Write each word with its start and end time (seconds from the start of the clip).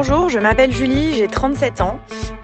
Bonjour, 0.00 0.28
je 0.28 0.38
m'appelle 0.38 0.72
Julie, 0.72 1.14
j'ai 1.14 1.26
37 1.26 1.80
ans. 1.80 1.98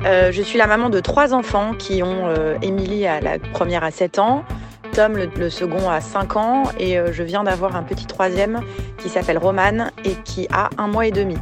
Euh, 0.05 0.33
je 0.33 0.43
suis 0.43 0.59
la 0.59 0.67
maman 0.67 0.91
de 0.91 0.99
trois 0.99 1.33
enfants 1.35 1.71
qui 1.79 2.03
ont 2.03 2.27
euh, 2.27 2.57
Émilie 2.63 3.07
à 3.07 3.21
la 3.21 3.39
première 3.39 3.85
à 3.85 3.93
7 3.93 4.19
ans, 4.19 4.45
Tom 4.93 5.17
le, 5.17 5.51
second 5.51 5.89
à 5.89 6.01
5 6.01 6.35
ans 6.35 6.65
et 6.81 6.99
euh, 6.99 7.13
je 7.13 7.23
viens 7.23 7.45
d'avoir 7.45 7.77
un 7.77 7.85
petit 7.85 8.07
troisième 8.07 8.61
qui 8.99 9.09
s'appelle 9.09 9.39
Roman 9.39 9.93
et 10.05 10.17
qui 10.25 10.49
a 10.51 10.69
un 10.79 10.89
mois 10.89 11.07
et 11.07 11.13
demi. 11.13 11.37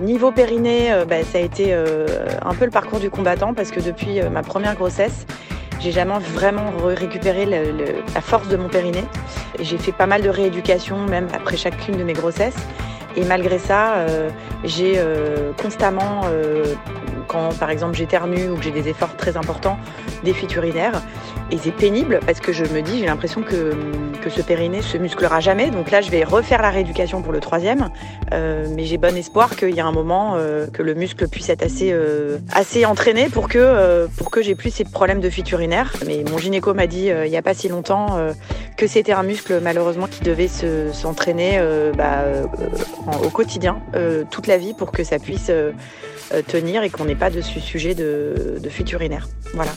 Niveau 0.00 0.30
périnée, 0.30 0.92
bah, 1.08 1.24
ça 1.24 1.38
a 1.38 1.40
été 1.40 1.74
un 1.74 2.54
peu 2.54 2.64
le 2.64 2.70
parcours 2.70 3.00
du 3.00 3.10
combattant 3.10 3.52
parce 3.52 3.72
que 3.72 3.80
depuis 3.80 4.20
ma 4.30 4.42
première 4.42 4.76
grossesse, 4.76 5.26
j'ai 5.80 5.90
jamais 5.90 6.20
vraiment 6.34 6.70
récupéré 6.84 7.46
la 7.46 8.20
force 8.20 8.46
de 8.46 8.56
mon 8.56 8.68
périnée. 8.68 9.04
J'ai 9.58 9.78
fait 9.78 9.90
pas 9.90 10.06
mal 10.06 10.22
de 10.22 10.28
rééducation 10.28 10.98
même 11.06 11.26
après 11.34 11.56
chacune 11.56 11.96
de 11.96 12.04
mes 12.04 12.12
grossesses. 12.12 12.64
Et 13.16 13.24
malgré 13.24 13.58
ça, 13.58 13.94
euh, 13.94 14.28
j'ai 14.64 14.94
euh, 14.98 15.52
constamment, 15.60 16.22
euh, 16.26 16.74
quand 17.28 17.58
par 17.58 17.70
exemple 17.70 17.96
j'éternue 17.96 18.50
ou 18.50 18.56
que 18.56 18.62
j'ai 18.62 18.70
des 18.70 18.88
efforts 18.88 19.16
très 19.16 19.36
importants, 19.36 19.78
des 20.22 20.34
fuites 20.34 20.54
urinaires. 20.54 21.00
Et 21.50 21.58
c'est 21.58 21.72
pénible 21.72 22.20
parce 22.26 22.40
que 22.40 22.52
je 22.52 22.64
me 22.64 22.82
dis, 22.82 22.98
j'ai 22.98 23.06
l'impression 23.06 23.42
que, 23.42 23.74
que 24.22 24.30
ce 24.30 24.42
périnée 24.42 24.82
se 24.82 24.98
musclera 24.98 25.40
jamais. 25.40 25.70
Donc 25.70 25.90
là, 25.90 26.00
je 26.00 26.10
vais 26.10 26.24
refaire 26.24 26.62
la 26.62 26.70
rééducation 26.70 27.22
pour 27.22 27.32
le 27.32 27.40
troisième. 27.40 27.90
mais 28.32 28.84
j'ai 28.84 28.98
bon 28.98 29.16
espoir 29.16 29.54
qu'il 29.56 29.74
y 29.74 29.80
a 29.80 29.86
un 29.86 29.92
moment 29.92 30.36
que 30.72 30.82
le 30.82 30.94
muscle 30.94 31.28
puisse 31.28 31.48
être 31.48 31.62
assez, 31.62 31.94
assez 32.52 32.84
entraîné 32.84 33.28
pour 33.28 33.48
que, 33.48 34.06
pour 34.16 34.30
que 34.30 34.42
j'ai 34.42 34.54
plus 34.54 34.70
ces 34.70 34.84
problèmes 34.84 35.20
de 35.20 35.30
fuite 35.30 35.50
urinaire. 35.52 35.92
Mais 36.06 36.24
mon 36.28 36.38
gynéco 36.38 36.74
m'a 36.74 36.86
dit 36.86 37.06
il 37.06 37.30
n'y 37.30 37.36
a 37.36 37.42
pas 37.42 37.54
si 37.54 37.68
longtemps 37.68 38.18
que 38.76 38.86
c'était 38.86 39.12
un 39.12 39.22
muscle 39.22 39.60
malheureusement 39.62 40.08
qui 40.08 40.22
devait 40.22 40.48
s'entraîner 40.92 41.60
bah, 41.96 42.24
au 43.22 43.30
quotidien, 43.30 43.80
euh, 43.94 44.24
toute 44.30 44.46
la 44.46 44.58
vie, 44.58 44.74
pour 44.74 44.92
que 44.92 45.04
ça 45.04 45.18
puisse 45.18 45.48
euh, 45.50 45.72
euh, 46.32 46.42
tenir 46.46 46.82
et 46.82 46.90
qu'on 46.90 47.04
n'ait 47.04 47.14
pas 47.14 47.30
de 47.30 47.40
sujet 47.40 47.94
de, 47.94 48.58
de 48.60 48.68
fuite 48.68 48.92
urinaire. 48.92 49.28
Voilà. 49.54 49.72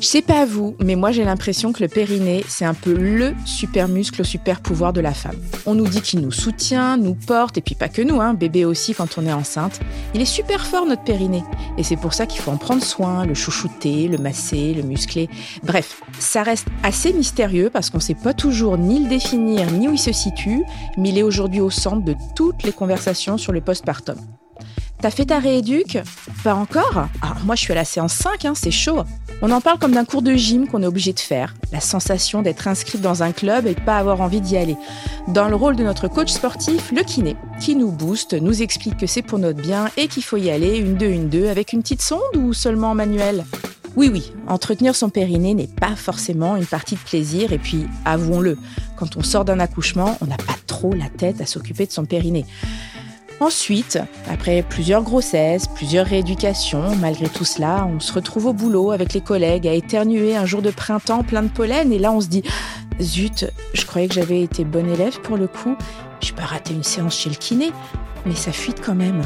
Je 0.00 0.06
sais 0.06 0.22
pas 0.22 0.44
vous, 0.44 0.76
mais 0.78 0.94
moi 0.94 1.10
j'ai 1.10 1.24
l'impression 1.24 1.72
que 1.72 1.82
le 1.82 1.88
périnée, 1.88 2.44
c'est 2.46 2.64
un 2.64 2.74
peu 2.74 2.92
le 2.92 3.34
super 3.44 3.88
muscle, 3.88 4.24
super 4.24 4.60
pouvoir 4.60 4.92
de 4.92 5.00
la 5.00 5.12
femme. 5.12 5.34
On 5.66 5.74
nous 5.74 5.88
dit 5.88 6.00
qu'il 6.00 6.20
nous 6.20 6.30
soutient, 6.30 6.96
nous 6.96 7.14
porte, 7.14 7.58
et 7.58 7.60
puis 7.60 7.74
pas 7.74 7.88
que 7.88 8.00
nous, 8.02 8.20
hein, 8.20 8.32
bébé 8.34 8.64
aussi 8.64 8.94
quand 8.94 9.18
on 9.18 9.26
est 9.26 9.32
enceinte. 9.32 9.80
Il 10.14 10.20
est 10.20 10.24
super 10.24 10.64
fort 10.64 10.86
notre 10.86 11.02
périnée. 11.02 11.42
Et 11.78 11.82
c'est 11.82 11.96
pour 11.96 12.14
ça 12.14 12.26
qu'il 12.26 12.40
faut 12.40 12.52
en 12.52 12.58
prendre 12.58 12.82
soin, 12.84 13.26
le 13.26 13.34
chouchouter, 13.34 14.06
le 14.06 14.18
masser, 14.18 14.72
le 14.72 14.82
muscler. 14.84 15.28
Bref, 15.64 16.00
ça 16.20 16.44
reste 16.44 16.68
assez 16.84 17.12
mystérieux 17.12 17.68
parce 17.68 17.90
qu'on 17.90 18.00
sait 18.00 18.14
pas 18.14 18.34
toujours 18.34 18.78
ni 18.78 19.02
le 19.02 19.08
définir, 19.08 19.68
ni 19.72 19.88
où 19.88 19.94
il 19.94 19.98
se 19.98 20.12
situe, 20.12 20.62
mais 20.96 21.08
il 21.08 21.18
est 21.18 21.24
aujourd'hui 21.24 21.60
au 21.60 21.70
centre 21.70 22.04
de 22.04 22.14
toutes 22.36 22.62
les 22.62 22.72
conversations 22.72 23.36
sur 23.36 23.50
le 23.50 23.60
postpartum. 23.60 24.16
T'as 25.00 25.10
fait 25.10 25.26
ta 25.26 25.38
rééduque? 25.40 25.98
Pas 26.44 26.54
encore? 26.54 27.08
Ah, 27.20 27.34
Moi, 27.44 27.56
je 27.56 27.62
suis 27.62 27.72
à 27.72 27.76
la 27.76 27.84
séance 27.84 28.14
5, 28.14 28.44
hein, 28.44 28.52
c'est 28.54 28.70
chaud. 28.70 29.02
On 29.40 29.52
en 29.52 29.60
parle 29.60 29.78
comme 29.78 29.92
d'un 29.92 30.04
cours 30.04 30.22
de 30.22 30.34
gym 30.34 30.66
qu'on 30.66 30.82
est 30.82 30.86
obligé 30.86 31.12
de 31.12 31.20
faire. 31.20 31.54
La 31.70 31.80
sensation 31.80 32.42
d'être 32.42 32.66
inscrite 32.66 33.00
dans 33.00 33.22
un 33.22 33.30
club 33.30 33.68
et 33.68 33.74
de 33.74 33.80
pas 33.80 33.98
avoir 33.98 34.20
envie 34.20 34.40
d'y 34.40 34.56
aller. 34.56 34.76
Dans 35.28 35.48
le 35.48 35.54
rôle 35.54 35.76
de 35.76 35.84
notre 35.84 36.08
coach 36.08 36.30
sportif, 36.30 36.90
le 36.90 37.04
kiné, 37.04 37.36
qui 37.60 37.76
nous 37.76 37.92
booste, 37.92 38.34
nous 38.34 38.62
explique 38.62 38.96
que 38.96 39.06
c'est 39.06 39.22
pour 39.22 39.38
notre 39.38 39.62
bien 39.62 39.90
et 39.96 40.08
qu'il 40.08 40.24
faut 40.24 40.38
y 40.38 40.50
aller 40.50 40.78
une 40.78 40.96
deux, 40.96 41.10
une 41.10 41.28
deux 41.28 41.46
avec 41.46 41.72
une 41.72 41.82
petite 41.82 42.02
sonde 42.02 42.36
ou 42.36 42.52
seulement 42.52 42.90
en 42.90 42.94
manuel? 42.96 43.44
Oui, 43.94 44.10
oui, 44.12 44.32
entretenir 44.48 44.96
son 44.96 45.08
périnée 45.08 45.54
n'est 45.54 45.68
pas 45.68 45.94
forcément 45.94 46.56
une 46.56 46.66
partie 46.66 46.96
de 46.96 47.00
plaisir 47.00 47.52
et 47.52 47.58
puis, 47.58 47.86
avouons-le, 48.04 48.58
quand 48.96 49.16
on 49.16 49.22
sort 49.22 49.44
d'un 49.44 49.60
accouchement, 49.60 50.18
on 50.20 50.26
n'a 50.26 50.36
pas 50.36 50.56
trop 50.66 50.92
la 50.94 51.08
tête 51.08 51.40
à 51.40 51.46
s'occuper 51.46 51.86
de 51.86 51.92
son 51.92 52.04
périnée. 52.04 52.44
Ensuite, 53.40 54.00
après 54.28 54.64
plusieurs 54.68 55.02
grossesses, 55.02 55.68
plusieurs 55.68 56.06
rééducations, 56.06 56.96
malgré 56.96 57.28
tout 57.28 57.44
cela, 57.44 57.88
on 57.88 58.00
se 58.00 58.12
retrouve 58.12 58.46
au 58.46 58.52
boulot 58.52 58.90
avec 58.90 59.12
les 59.12 59.20
collègues 59.20 59.68
à 59.68 59.74
éternuer 59.74 60.34
un 60.34 60.44
jour 60.44 60.60
de 60.60 60.70
printemps 60.70 61.22
plein 61.22 61.42
de 61.42 61.48
pollen 61.48 61.92
et 61.92 62.00
là 62.00 62.10
on 62.10 62.20
se 62.20 62.26
dit 62.26 62.42
zut, 63.00 63.46
je 63.74 63.86
croyais 63.86 64.08
que 64.08 64.14
j'avais 64.14 64.42
été 64.42 64.64
bonne 64.64 64.90
élève 64.90 65.20
pour 65.20 65.36
le 65.36 65.46
coup, 65.46 65.76
je 66.20 66.32
peux 66.32 66.42
rater 66.42 66.74
une 66.74 66.82
séance 66.82 67.16
chez 67.16 67.30
le 67.30 67.36
kiné, 67.36 67.70
mais 68.26 68.34
ça 68.34 68.50
fuite 68.50 68.80
quand 68.84 68.96
même. 68.96 69.22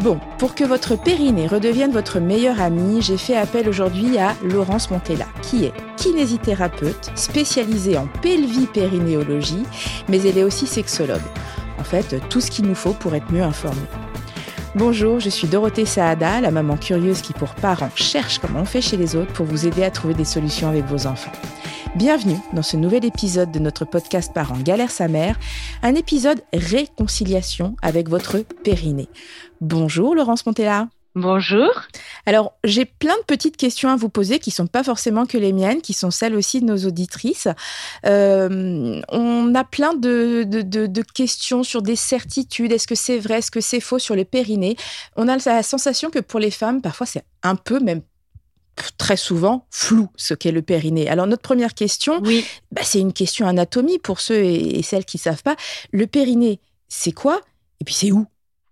Bon, 0.00 0.18
pour 0.38 0.56
que 0.56 0.64
votre 0.64 1.00
périnée 1.00 1.46
redevienne 1.46 1.92
votre 1.92 2.18
meilleur 2.18 2.60
ami, 2.60 3.00
j'ai 3.00 3.18
fait 3.18 3.36
appel 3.36 3.68
aujourd'hui 3.68 4.18
à 4.18 4.34
Laurence 4.42 4.90
Montella, 4.90 5.26
qui 5.42 5.66
est 5.66 5.74
kinésithérapeute 5.96 7.12
spécialisée 7.14 7.96
en 7.96 8.08
pelvipérinéologie, 8.22 9.62
mais 10.08 10.20
elle 10.22 10.38
est 10.38 10.42
aussi 10.42 10.66
sexologue 10.66 11.20
en 11.80 11.84
fait 11.84 12.16
tout 12.28 12.40
ce 12.40 12.50
qu'il 12.50 12.66
nous 12.66 12.74
faut 12.74 12.92
pour 12.92 13.14
être 13.14 13.32
mieux 13.32 13.42
informés. 13.42 13.80
Bonjour, 14.76 15.18
je 15.18 15.28
suis 15.28 15.48
Dorothée 15.48 15.84
Saada, 15.84 16.40
la 16.40 16.52
maman 16.52 16.76
curieuse 16.76 17.22
qui 17.22 17.32
pour 17.32 17.54
parents 17.56 17.90
cherche 17.96 18.38
comment 18.38 18.60
on 18.60 18.64
fait 18.64 18.80
chez 18.80 18.96
les 18.96 19.16
autres 19.16 19.32
pour 19.32 19.46
vous 19.46 19.66
aider 19.66 19.82
à 19.82 19.90
trouver 19.90 20.14
des 20.14 20.24
solutions 20.24 20.68
avec 20.68 20.84
vos 20.84 21.08
enfants. 21.08 21.32
Bienvenue 21.96 22.38
dans 22.52 22.62
ce 22.62 22.76
nouvel 22.76 23.04
épisode 23.04 23.50
de 23.50 23.58
notre 23.58 23.84
podcast 23.84 24.32
Parents 24.32 24.60
galère 24.60 24.92
sa 24.92 25.08
mère, 25.08 25.40
un 25.82 25.96
épisode 25.96 26.40
réconciliation 26.52 27.74
avec 27.82 28.08
votre 28.08 28.38
périnée. 28.62 29.08
Bonjour 29.60 30.14
Laurence 30.14 30.46
Montella. 30.46 30.88
Bonjour. 31.16 31.70
Alors, 32.24 32.54
j'ai 32.62 32.84
plein 32.84 33.16
de 33.16 33.24
petites 33.26 33.56
questions 33.56 33.88
à 33.88 33.96
vous 33.96 34.08
poser 34.08 34.38
qui 34.38 34.52
sont 34.52 34.68
pas 34.68 34.84
forcément 34.84 35.26
que 35.26 35.38
les 35.38 35.52
miennes, 35.52 35.80
qui 35.80 35.92
sont 35.92 36.12
celles 36.12 36.36
aussi 36.36 36.60
de 36.60 36.66
nos 36.66 36.86
auditrices. 36.86 37.48
Euh, 38.06 39.00
on 39.08 39.54
a 39.56 39.64
plein 39.64 39.94
de, 39.94 40.44
de, 40.44 41.02
questions 41.02 41.64
sur 41.64 41.82
des 41.82 41.96
certitudes. 41.96 42.70
Est-ce 42.70 42.86
que 42.86 42.94
c'est 42.94 43.18
vrai? 43.18 43.38
Est-ce 43.38 43.50
que 43.50 43.60
c'est 43.60 43.80
faux 43.80 43.98
sur 43.98 44.14
le 44.14 44.24
périnée 44.24 44.76
On 45.16 45.26
a 45.26 45.36
la 45.36 45.64
sensation 45.64 46.10
que 46.10 46.20
pour 46.20 46.38
les 46.38 46.52
femmes, 46.52 46.80
parfois, 46.80 47.06
c'est 47.06 47.24
un 47.42 47.56
peu, 47.56 47.80
même 47.80 48.02
très 48.96 49.16
souvent 49.16 49.66
flou 49.70 50.08
ce 50.16 50.32
qu'est 50.32 50.52
le 50.52 50.62
périnée. 50.62 51.08
Alors 51.08 51.26
notre 51.26 51.42
première 51.42 51.74
question, 51.74 52.22
oui. 52.24 52.46
Bah, 52.70 52.82
c'est 52.84 53.00
une 53.00 53.12
question 53.12 53.46
anatomie 53.46 53.98
pour 53.98 54.20
ceux 54.20 54.42
et 54.42 54.82
celles 54.82 55.04
qui 55.04 55.18
savent 55.18 55.42
pas. 55.42 55.56
Le 55.92 56.06
périnée, 56.06 56.60
c'est 56.88 57.12
quoi? 57.12 57.40
Et 57.80 57.84
puis 57.84 57.94
c'est 57.94 58.12
où? 58.12 58.26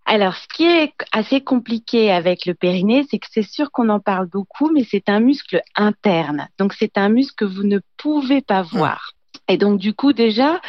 Alors, 0.09 0.35
ce 0.37 0.49
qui 0.49 0.65
est 0.65 0.95
assez 1.13 1.43
compliqué 1.43 2.11
avec 2.11 2.47
le 2.47 2.55
périnée, 2.55 3.07
c'est 3.11 3.19
que 3.19 3.27
c'est 3.31 3.43
sûr 3.43 3.71
qu'on 3.71 3.91
en 3.91 4.01
parle 4.01 4.27
beaucoup, 4.27 4.71
mais 4.73 4.83
c'est 4.91 5.11
un 5.11 5.21
muscle 5.21 5.61
interne. 5.77 6.49
Donc, 6.59 6.73
c'est 6.73 6.97
un 6.97 7.11
muscle 7.11 7.35
que 7.37 7.45
vous 7.45 7.63
ne 7.63 7.79
pouvez 7.99 8.41
pas 8.41 8.63
voir. 8.63 9.13
Et 9.49 9.59
donc, 9.59 9.79
du 9.79 9.93
coup, 9.93 10.15
déjà, 10.15 10.63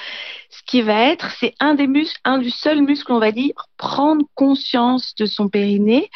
ce 0.49 0.59
qui 0.65 0.81
va 0.81 1.03
être, 1.03 1.31
c'est 1.39 1.53
un 1.61 1.73
des 1.73 1.87
muscles, 1.87 2.19
un 2.25 2.39
du 2.39 2.49
seul 2.49 2.81
muscle, 2.81 3.13
on 3.13 3.19
va 3.19 3.31
dire, 3.31 3.53
prendre 3.77 4.25
conscience 4.35 5.15
de 5.15 5.25
son 5.25 5.47
périnée, 5.47 6.09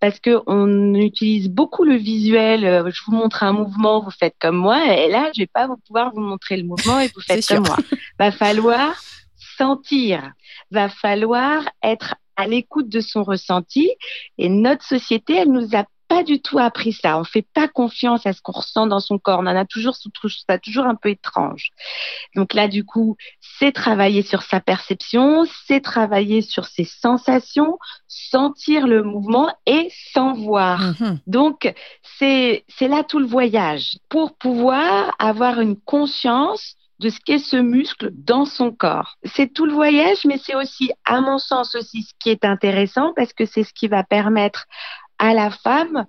parce 0.00 0.18
que 0.18 0.40
on 0.46 0.94
utilise 0.94 1.50
beaucoup 1.50 1.84
le 1.84 1.96
visuel. 1.96 2.64
Euh, 2.64 2.90
je 2.90 3.02
vous 3.06 3.12
montre 3.12 3.42
un 3.42 3.52
mouvement, 3.52 4.00
vous 4.00 4.10
faites 4.10 4.36
comme 4.40 4.56
moi, 4.56 4.82
et 4.86 5.10
là, 5.10 5.30
je 5.34 5.42
vais 5.42 5.50
pas 5.52 5.66
vous 5.66 5.76
pouvoir 5.86 6.12
vous 6.14 6.22
montrer 6.22 6.56
le 6.56 6.64
mouvement 6.64 6.98
et 6.98 7.08
vous 7.14 7.20
faites 7.20 7.46
comme 7.46 7.66
moi. 7.66 7.76
Va 8.18 8.32
falloir 8.32 8.94
sentir, 9.58 10.32
va 10.70 10.88
falloir 10.88 11.68
être 11.82 12.14
à 12.40 12.46
l'écoute 12.46 12.88
de 12.88 13.00
son 13.00 13.22
ressenti. 13.22 13.90
Et 14.38 14.48
notre 14.48 14.84
société, 14.84 15.34
elle 15.34 15.52
nous 15.52 15.76
a 15.76 15.84
pas 16.10 16.24
du 16.24 16.42
tout 16.42 16.58
appris 16.58 16.92
ça. 16.92 17.18
On 17.18 17.24
fait 17.24 17.46
pas 17.54 17.68
confiance 17.68 18.26
à 18.26 18.32
ce 18.32 18.42
qu'on 18.42 18.50
ressent 18.50 18.88
dans 18.88 18.98
son 18.98 19.18
corps. 19.18 19.38
On 19.38 19.46
en 19.46 19.56
a 19.56 19.64
toujours, 19.64 19.94
ça 19.96 20.58
toujours 20.58 20.86
un 20.86 20.96
peu 20.96 21.10
étrange. 21.10 21.70
Donc 22.34 22.52
là, 22.52 22.66
du 22.66 22.84
coup, 22.84 23.16
c'est 23.40 23.70
travailler 23.70 24.22
sur 24.22 24.42
sa 24.42 24.58
perception, 24.58 25.46
c'est 25.66 25.80
travailler 25.80 26.42
sur 26.42 26.66
ses 26.66 26.84
sensations, 26.84 27.78
sentir 28.08 28.88
le 28.88 29.04
mouvement 29.04 29.54
et 29.66 29.88
s'en 30.12 30.32
voir. 30.32 30.80
Mm-hmm. 30.80 31.18
Donc, 31.28 31.72
c'est, 32.18 32.64
c'est 32.66 32.88
là 32.88 33.04
tout 33.04 33.20
le 33.20 33.26
voyage. 33.26 33.98
Pour 34.08 34.36
pouvoir 34.36 35.14
avoir 35.20 35.60
une 35.60 35.76
conscience 35.76 36.74
de 37.00 37.08
ce 37.08 37.18
qu'est 37.18 37.38
ce 37.38 37.56
muscle 37.56 38.10
dans 38.12 38.44
son 38.44 38.70
corps. 38.70 39.16
C'est 39.24 39.52
tout 39.52 39.64
le 39.64 39.72
voyage, 39.72 40.26
mais 40.26 40.36
c'est 40.36 40.54
aussi, 40.54 40.92
à 41.06 41.22
mon 41.22 41.38
sens 41.38 41.74
aussi, 41.74 42.02
ce 42.02 42.12
qui 42.20 42.28
est 42.28 42.44
intéressant 42.44 43.14
parce 43.16 43.32
que 43.32 43.46
c'est 43.46 43.64
ce 43.64 43.72
qui 43.72 43.88
va 43.88 44.04
permettre 44.04 44.66
à 45.18 45.32
la 45.32 45.50
femme, 45.50 46.04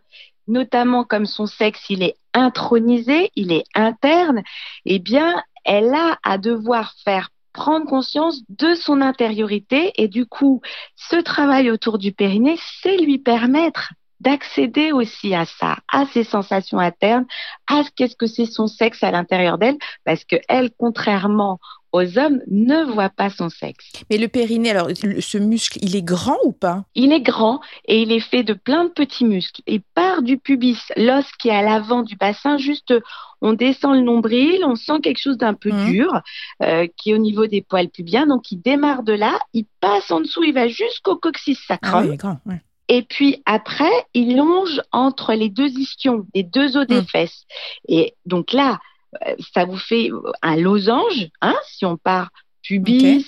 notamment 0.48 1.06
comme 1.06 1.26
son 1.26 1.46
sexe, 1.46 1.90
il 1.90 2.04
est 2.04 2.18
intronisé, 2.34 3.32
il 3.36 3.54
est 3.54 3.64
interne, 3.74 4.42
eh 4.86 5.00
bien, 5.00 5.42
elle 5.64 5.94
a 5.94 6.20
à 6.24 6.38
devoir 6.38 6.94
faire 7.06 7.30
prendre 7.54 7.86
conscience 7.86 8.42
de 8.50 8.76
son 8.76 9.02
intériorité 9.02 9.94
et 9.96 10.10
du 10.10 10.26
coup, 10.26 10.62
ce 10.96 11.16
travail 11.16 11.72
autour 11.72 12.00
du 12.00 12.12
périnée, 12.12 12.58
c'est 12.82 12.98
lui 12.98 13.18
permettre 13.18 13.94
d'accéder 14.22 14.92
aussi 14.92 15.34
à 15.36 15.46
ça, 15.46 15.78
à 15.92 16.06
ses 16.14 16.24
sensations 16.24 16.80
internes, 16.80 17.26
à 17.68 17.84
ce 17.84 17.90
qu'est-ce 17.96 18.16
que 18.16 18.28
c'est 18.28 18.46
son 18.46 18.68
sexe 18.68 19.04
à 19.04 19.12
l'intérieur 19.12 19.58
d'elle, 19.58 19.78
parce 20.06 20.24
que 20.24 20.36
elle, 20.48 20.70
contrairement 20.78 21.60
aux 21.94 22.18
hommes 22.18 22.40
ne 22.50 22.86
voient 22.86 23.10
pas 23.10 23.30
son 23.30 23.50
sexe. 23.50 23.92
Mais 24.10 24.18
le 24.18 24.30
périnée, 24.30 24.70
alors 24.72 24.88
ce 24.96 25.38
muscle, 25.38 25.78
il 25.82 25.94
est 25.98 26.02
grand 26.02 26.38
ou 26.46 26.54
pas? 26.54 26.86
Il 26.96 27.12
est 27.12 27.20
grand 27.20 27.60
et 27.86 28.02
il 28.02 28.14
est 28.14 28.22
fait 28.22 28.44
de 28.44 28.54
plein 28.54 28.86
de 28.86 28.90
petits 28.92 29.26
muscles. 29.26 29.62
Il 29.68 29.82
part 29.94 30.22
du 30.22 30.38
pubis, 30.38 30.80
l'os 30.96 31.26
qui 31.38 31.50
est 31.50 31.56
à 31.56 31.62
l'avant 31.62 32.04
du 32.04 32.16
bassin, 32.16 32.58
juste 32.58 32.94
on 33.42 33.52
descend 33.52 33.96
le 33.96 34.02
nombril, 34.02 34.64
on 34.66 34.76
sent 34.78 35.02
quelque 35.04 35.20
chose 35.20 35.38
d'un 35.38 35.54
peu 35.54 35.72
Mhm. 35.72 35.86
dur 35.92 36.22
euh, 36.64 36.88
qui 36.96 37.10
est 37.12 37.14
au 37.14 37.18
niveau 37.18 37.48
des 37.48 37.62
poils 37.62 37.90
pubiens. 37.90 38.26
Donc 38.26 38.50
il 38.54 38.62
démarre 38.62 39.04
de 39.04 39.12
là, 39.14 39.38
il 39.54 39.66
passe 39.82 40.10
en 40.12 40.22
dessous, 40.22 40.44
il 40.46 40.54
va 40.54 40.70
jusqu'au 40.70 41.18
coccyx 41.18 41.60
Ah 41.68 41.74
sacrum. 41.74 42.02
oui, 42.04 42.08
il 42.08 42.14
est 42.14 42.18
grand. 42.18 42.38
ouais. 42.46 42.62
Et 42.96 43.04
puis 43.04 43.42
après, 43.46 43.96
il 44.14 44.36
longe 44.36 44.82
entre 44.92 45.34
les 45.34 45.48
deux 45.48 45.70
ischions, 45.70 46.26
les 46.36 46.44
deux 46.44 46.76
os 46.76 46.86
des 46.86 47.00
Mm. 47.02 47.06
fesses. 47.06 47.46
Et 47.88 48.16
donc 48.26 48.52
là, 48.52 48.80
euh, 49.26 49.36
ça 49.54 49.64
vous 49.64 49.78
fait 49.78 50.10
un 50.42 50.58
losange, 50.58 51.30
hein, 51.42 51.56
si 51.70 51.86
on 51.86 51.96
part 51.96 52.30
pubis, 52.64 53.26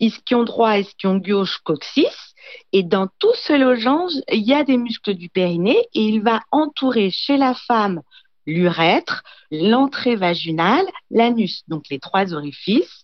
ischion 0.00 0.42
droit, 0.42 0.78
ischion 0.78 1.18
gauche, 1.18 1.58
coccyx. 1.62 2.34
Et 2.72 2.82
dans 2.82 3.06
tout 3.20 3.34
ce 3.36 3.52
losange, 3.52 4.14
il 4.32 4.42
y 4.42 4.52
a 4.52 4.64
des 4.64 4.76
muscles 4.76 5.14
du 5.14 5.28
périnée 5.28 5.78
et 5.94 6.02
il 6.02 6.20
va 6.20 6.40
entourer 6.50 7.10
chez 7.10 7.36
la 7.36 7.54
femme 7.54 8.00
l'urètre, 8.46 9.22
l'entrée 9.52 10.16
vaginale, 10.16 10.86
l'anus, 11.10 11.62
donc 11.68 11.84
les 11.88 12.00
trois 12.00 12.34
orifices. 12.34 13.03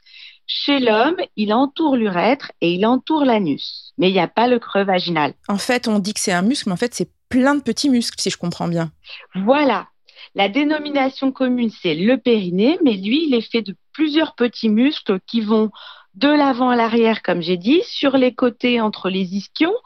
Chez 0.53 0.81
l'homme, 0.81 1.15
il 1.37 1.55
entoure 1.55 1.95
l'urètre 1.95 2.51
et 2.61 2.73
il 2.73 2.85
entoure 2.85 3.25
l'anus. 3.25 3.93
Mais 3.99 4.11
il 4.11 4.13
n'y 4.13 4.19
a 4.19 4.27
pas 4.27 4.49
le 4.49 4.59
creux 4.59 4.83
vaginal. 4.83 5.33
En 5.47 5.59
fait, 5.59 5.87
on 5.87 6.01
dit 6.01 6.13
que 6.13 6.19
c'est 6.19 6.33
un 6.33 6.43
muscle, 6.43 6.69
mais 6.69 6.73
en 6.73 6.77
fait, 6.77 6.93
c'est 6.93 7.09
plein 7.29 7.55
de 7.55 7.63
petits 7.63 7.89
muscles, 7.89 8.21
si 8.21 8.31
je 8.31 8.37
comprends 8.37 8.67
bien. 8.67 8.91
Voilà. 9.37 9.87
La 10.35 10.49
dénomination 10.49 11.31
commune, 11.31 11.71
c'est 11.71 11.95
le 11.95 12.19
périnée, 12.19 12.81
mais 12.85 12.95
lui, 12.95 13.29
il 13.29 13.35
est 13.35 13.49
fait 13.49 13.63
de 13.63 13.77
plusieurs 13.93 14.35
petits 14.35 14.69
muscles 14.69 15.21
qui 15.25 15.41
vont 15.41 15.71
de 16.15 16.29
l'avant 16.29 16.71
à 16.71 16.77
l'arrière, 16.77 17.23
comme 17.23 17.43
j'ai 17.43 17.57
dit, 17.57 17.83
sur 17.87 18.17
les 18.17 18.35
côtés 18.35 18.81
entre 18.81 19.09
les 19.09 19.37
ischions, 19.37 19.77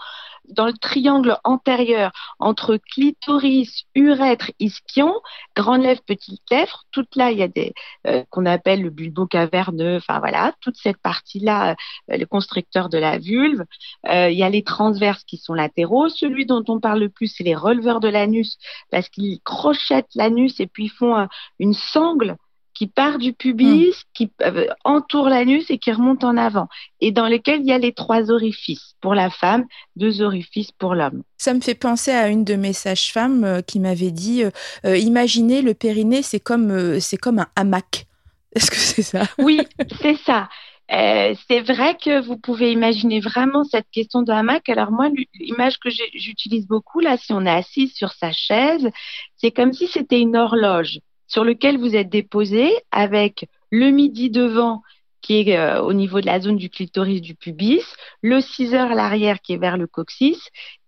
dans 0.48 0.66
le 0.66 0.72
triangle 0.74 1.38
antérieur 1.44 2.12
entre 2.38 2.76
clitoris, 2.76 3.84
urètre, 3.94 4.50
ischion, 4.60 5.14
grande 5.56 5.82
lèvre, 5.82 6.02
petite 6.06 6.42
lèvre. 6.50 6.84
Toute 6.92 7.16
là, 7.16 7.30
il 7.30 7.38
y 7.38 7.42
a 7.42 7.48
des 7.48 7.72
euh, 8.06 8.24
qu'on 8.30 8.46
appelle 8.46 8.82
le 8.82 8.90
bulbo 8.90 9.26
caverneux. 9.26 9.96
Enfin 9.96 10.18
voilà, 10.18 10.52
toute 10.60 10.76
cette 10.76 10.98
partie-là, 10.98 11.76
euh, 12.10 12.16
le 12.16 12.26
constricteur 12.26 12.88
de 12.88 12.98
la 12.98 13.18
vulve. 13.18 13.62
Euh, 14.08 14.30
il 14.30 14.38
y 14.38 14.42
a 14.42 14.50
les 14.50 14.62
transverses 14.62 15.24
qui 15.24 15.36
sont 15.36 15.54
latéraux. 15.54 16.08
Celui 16.08 16.46
dont 16.46 16.64
on 16.68 16.80
parle 16.80 17.00
le 17.00 17.08
plus, 17.08 17.28
c'est 17.28 17.44
les 17.44 17.54
releveurs 17.54 18.00
de 18.00 18.08
l'anus 18.08 18.58
parce 18.90 19.08
qu'ils 19.08 19.40
crochettent 19.42 20.14
l'anus 20.14 20.60
et 20.60 20.66
puis 20.66 20.88
font 20.88 21.16
un- 21.16 21.28
une 21.58 21.74
sangle 21.74 22.36
qui 22.74 22.86
part 22.86 23.18
du 23.18 23.32
pubis, 23.32 23.94
qui 24.14 24.30
euh, 24.42 24.66
entoure 24.84 25.28
l'anus 25.28 25.70
et 25.70 25.78
qui 25.78 25.92
remonte 25.92 26.24
en 26.24 26.36
avant, 26.36 26.68
et 27.00 27.12
dans 27.12 27.26
lesquels 27.26 27.60
il 27.60 27.66
y 27.66 27.72
a 27.72 27.78
les 27.78 27.92
trois 27.92 28.30
orifices 28.30 28.94
pour 29.00 29.14
la 29.14 29.30
femme, 29.30 29.64
deux 29.96 30.22
orifices 30.22 30.72
pour 30.72 30.94
l'homme. 30.94 31.22
Ça 31.38 31.54
me 31.54 31.60
fait 31.60 31.74
penser 31.74 32.10
à 32.10 32.28
une 32.28 32.44
de 32.44 32.56
mes 32.56 32.72
sages-femmes 32.72 33.44
euh, 33.44 33.60
qui 33.62 33.80
m'avait 33.80 34.10
dit 34.10 34.44
euh, 34.84 34.98
imaginez 34.98 35.62
le 35.62 35.74
périnée, 35.74 36.22
c'est 36.22 36.40
comme, 36.40 37.00
c'est 37.00 37.16
comme 37.16 37.38
un 37.38 37.48
hamac. 37.56 38.06
Est-ce 38.54 38.70
que 38.70 38.76
c'est 38.76 39.02
ça? 39.02 39.24
Oui, 39.38 39.60
c'est 40.00 40.16
ça. 40.18 40.48
Euh, 40.92 41.34
c'est 41.48 41.60
vrai 41.60 41.96
que 41.96 42.20
vous 42.20 42.36
pouvez 42.36 42.70
imaginer 42.70 43.20
vraiment 43.20 43.64
cette 43.64 43.88
question 43.90 44.22
de 44.22 44.32
hamac. 44.32 44.68
Alors 44.68 44.90
moi, 44.90 45.08
l'image 45.34 45.78
que 45.78 45.88
j'utilise 45.90 46.66
beaucoup 46.66 47.00
là, 47.00 47.16
si 47.16 47.32
on 47.32 47.46
est 47.46 47.50
assis 47.50 47.88
sur 47.88 48.12
sa 48.12 48.32
chaise, 48.32 48.90
c'est 49.36 49.50
comme 49.50 49.72
si 49.72 49.86
c'était 49.86 50.20
une 50.20 50.36
horloge 50.36 51.00
sur 51.34 51.42
lequel 51.42 51.78
vous 51.78 51.96
êtes 51.96 52.10
déposé 52.10 52.70
avec 52.92 53.48
le 53.72 53.90
midi 53.90 54.30
devant 54.30 54.82
qui 55.20 55.40
est 55.40 55.58
euh, 55.58 55.82
au 55.82 55.92
niveau 55.92 56.20
de 56.20 56.26
la 56.26 56.38
zone 56.38 56.56
du 56.56 56.70
clitoris 56.70 57.20
du 57.20 57.34
pubis, 57.34 57.82
le 58.22 58.40
6 58.40 58.72
heures 58.74 58.92
à 58.92 58.94
l'arrière 58.94 59.40
qui 59.40 59.52
est 59.52 59.56
vers 59.56 59.76
le 59.76 59.88
coccyx 59.88 60.38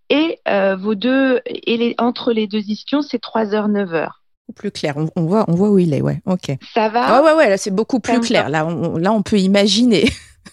et 0.09 0.39
euh, 0.47 0.77
vos 0.77 0.95
deux 0.95 1.41
et 1.45 1.75
les, 1.75 1.95
entre 1.97 2.31
les 2.31 2.47
deux 2.47 2.61
ischions, 2.61 3.01
c'est 3.01 3.19
3 3.19 3.55
heures 3.55 3.67
9 3.67 3.93
heures. 3.93 4.23
Plus 4.55 4.71
clair, 4.71 4.93
on, 4.95 5.09
on 5.17 5.25
voit, 5.25 5.43
on 5.49 5.55
voit 5.55 5.69
où 5.69 5.79
il 5.79 5.93
est, 5.93 6.01
ouais, 6.01 6.21
ok. 6.25 6.55
Ça 6.73 6.87
va? 6.87 7.03
Ah 7.05 7.23
ouais, 7.23 7.33
ouais, 7.33 7.49
là 7.49 7.57
c'est 7.57 7.75
beaucoup 7.75 7.99
plus 7.99 8.21
clair. 8.21 8.47
Là 8.47 8.65
on, 8.65 8.95
là, 8.95 9.11
on 9.11 9.23
peut 9.23 9.39
imaginer. 9.39 10.05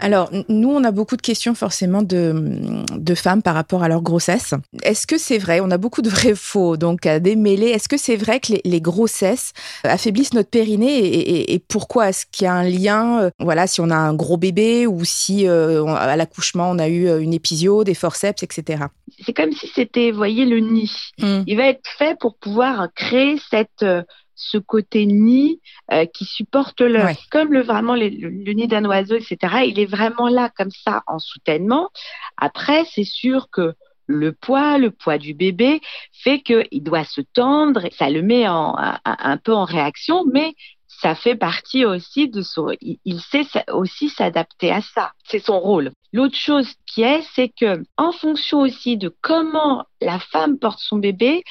Alors, 0.00 0.30
nous, 0.48 0.68
on 0.70 0.84
a 0.84 0.90
beaucoup 0.92 1.16
de 1.16 1.22
questions 1.22 1.54
forcément 1.54 2.02
de, 2.02 2.84
de 2.96 3.14
femmes 3.14 3.42
par 3.42 3.54
rapport 3.54 3.82
à 3.82 3.88
leur 3.88 4.00
grossesse. 4.02 4.54
Est-ce 4.82 5.06
que 5.06 5.18
c'est 5.18 5.38
vrai? 5.38 5.60
On 5.60 5.70
a 5.70 5.76
beaucoup 5.76 6.02
de 6.02 6.08
vrais 6.08 6.34
faux, 6.34 6.76
donc 6.76 7.04
à 7.06 7.18
démêler. 7.20 7.66
Est-ce 7.68 7.88
que 7.88 7.96
c'est 7.96 8.16
vrai 8.16 8.38
que 8.40 8.52
les, 8.52 8.60
les 8.64 8.80
grossesses 8.80 9.52
affaiblissent 9.84 10.34
notre 10.34 10.50
périnée 10.50 10.98
et, 10.98 11.18
et- 11.40 11.54
et 11.54 11.58
pourquoi? 11.58 12.10
Est-ce 12.10 12.26
qu'il 12.30 12.44
y 12.44 12.48
a 12.48 12.54
un 12.54 12.62
lien 12.64 13.22
euh, 13.22 13.30
Voilà, 13.40 13.66
si 13.66 13.80
on 13.80 13.90
a 13.90 13.96
un 13.96 14.14
gros 14.14 14.36
bébé 14.36 14.86
ou 14.86 15.04
si 15.04 15.48
euh, 15.48 15.82
on- 15.82 15.94
à 15.94 16.14
l'accouchement 16.16 16.70
on 16.70 16.78
a 16.78 16.88
eu 16.88 17.08
euh, 17.08 17.20
une 17.20 17.34
épisio, 17.34 17.82
des 17.84 17.94
forceps, 17.94 18.42
etc. 18.42 18.84
C'est 19.24 19.32
comme 19.32 19.52
si 19.52 19.68
c'était, 19.74 20.10
voyez, 20.12 20.44
le 20.44 20.60
nid. 20.60 20.90
Hmm. 21.18 21.42
Il 21.46 21.56
va 21.56 21.66
être 21.68 21.88
fait 21.98 22.16
pour 22.20 22.36
pouvoir 22.36 22.88
créer 22.94 23.40
cette, 23.50 23.82
euh, 23.82 24.02
ce 24.40 24.56
côté 24.56 25.04
nid 25.04 25.60
euh, 25.92 26.06
qui 26.06 26.24
supporte 26.24 26.80
l'œuf. 26.80 27.04
Ouais. 27.04 27.16
Comme 27.30 27.52
le, 27.52 27.60
vraiment 27.60 27.94
le, 27.96 28.08
le- 28.08 28.30
le 28.30 28.52
nid 28.52 28.68
d'un 28.68 28.84
oiseau, 28.84 29.16
etc. 29.16 29.64
Il 29.66 29.78
est 29.78 29.86
vraiment 29.86 30.28
là 30.28 30.48
comme 30.56 30.70
ça 30.70 31.02
en 31.08 31.18
soutènement. 31.18 31.90
Après, 32.36 32.84
c'est 32.94 33.04
sûr 33.04 33.48
que 33.50 33.74
le 34.06 34.32
poids, 34.32 34.78
le 34.78 34.90
poids 34.90 35.18
du 35.18 35.34
bébé 35.34 35.80
fait 36.12 36.40
qu'il 36.40 36.82
doit 36.82 37.04
se 37.04 37.20
tendre, 37.20 37.84
et 37.84 37.90
ça 37.90 38.08
le 38.08 38.22
met 38.22 38.48
en, 38.48 38.74
un, 38.78 38.98
un 39.04 39.36
peu 39.36 39.52
en 39.52 39.64
réaction, 39.64 40.24
mais 40.32 40.54
ça 40.86 41.14
fait 41.14 41.36
partie 41.36 41.84
aussi 41.84 42.28
de 42.28 42.40
son. 42.40 42.70
Il, 42.80 42.98
il 43.04 43.20
sait 43.20 43.44
sa- 43.44 43.64
aussi 43.74 44.08
s'adapter 44.08 44.70
à 44.70 44.80
ça. 44.80 45.12
C'est 45.24 45.38
son 45.44 45.60
rôle. 45.60 45.90
L'autre 46.12 46.36
chose 46.36 46.72
qui 46.86 47.02
est, 47.02 47.22
c'est 47.34 47.50
que 47.50 47.82
en 47.96 48.12
fonction 48.12 48.60
aussi 48.60 48.96
de 48.96 49.14
comment 49.20 49.84
la 50.00 50.18
femme 50.18 50.58
porte 50.58 50.80
son 50.80 50.96
bébé, 50.96 51.44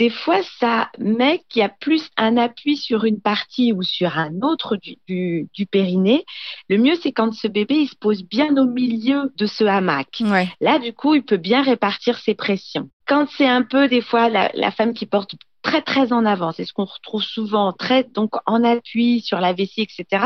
des 0.00 0.08
fois, 0.08 0.40
ça 0.58 0.90
met 0.98 1.44
qu'il 1.50 1.60
y 1.60 1.62
a 1.62 1.68
plus 1.68 2.08
un 2.16 2.38
appui 2.38 2.78
sur 2.78 3.04
une 3.04 3.20
partie 3.20 3.74
ou 3.74 3.82
sur 3.82 4.16
un 4.16 4.40
autre 4.40 4.76
du, 4.76 4.96
du, 5.06 5.46
du 5.52 5.66
périnée. 5.66 6.24
Le 6.70 6.78
mieux, 6.78 6.94
c'est 7.02 7.12
quand 7.12 7.34
ce 7.34 7.46
bébé 7.46 7.74
il 7.74 7.86
se 7.86 7.96
pose 7.96 8.24
bien 8.24 8.56
au 8.56 8.64
milieu 8.64 9.30
de 9.36 9.44
ce 9.44 9.62
hamac. 9.62 10.22
Ouais. 10.22 10.48
Là, 10.62 10.78
du 10.78 10.94
coup, 10.94 11.16
il 11.16 11.22
peut 11.22 11.36
bien 11.36 11.62
répartir 11.62 12.16
ses 12.18 12.34
pressions. 12.34 12.88
Quand 13.06 13.28
c'est 13.36 13.46
un 13.46 13.60
peu, 13.60 13.88
des 13.88 14.00
fois, 14.00 14.30
la, 14.30 14.50
la 14.54 14.70
femme 14.70 14.94
qui 14.94 15.04
porte 15.04 15.34
très, 15.60 15.82
très 15.82 16.14
en 16.14 16.24
avant, 16.24 16.52
c'est 16.52 16.64
ce 16.64 16.72
qu'on 16.72 16.86
retrouve 16.86 17.22
souvent, 17.22 17.74
très, 17.74 18.04
donc 18.04 18.36
en 18.46 18.64
appui 18.64 19.20
sur 19.20 19.38
la 19.38 19.52
vessie, 19.52 19.82
etc., 19.82 20.24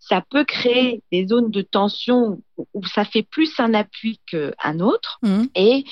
ça 0.00 0.20
peut 0.28 0.44
créer 0.44 1.02
des 1.12 1.28
zones 1.28 1.50
de 1.50 1.62
tension 1.62 2.40
où, 2.74 2.84
ça 2.86 3.04
fait 3.04 3.22
plus 3.22 3.52
un 3.58 3.72
appui 3.74 4.20
qu'un 4.26 4.80
autre. 4.80 5.18
Hmm. 5.22 5.44
Et 5.54 5.84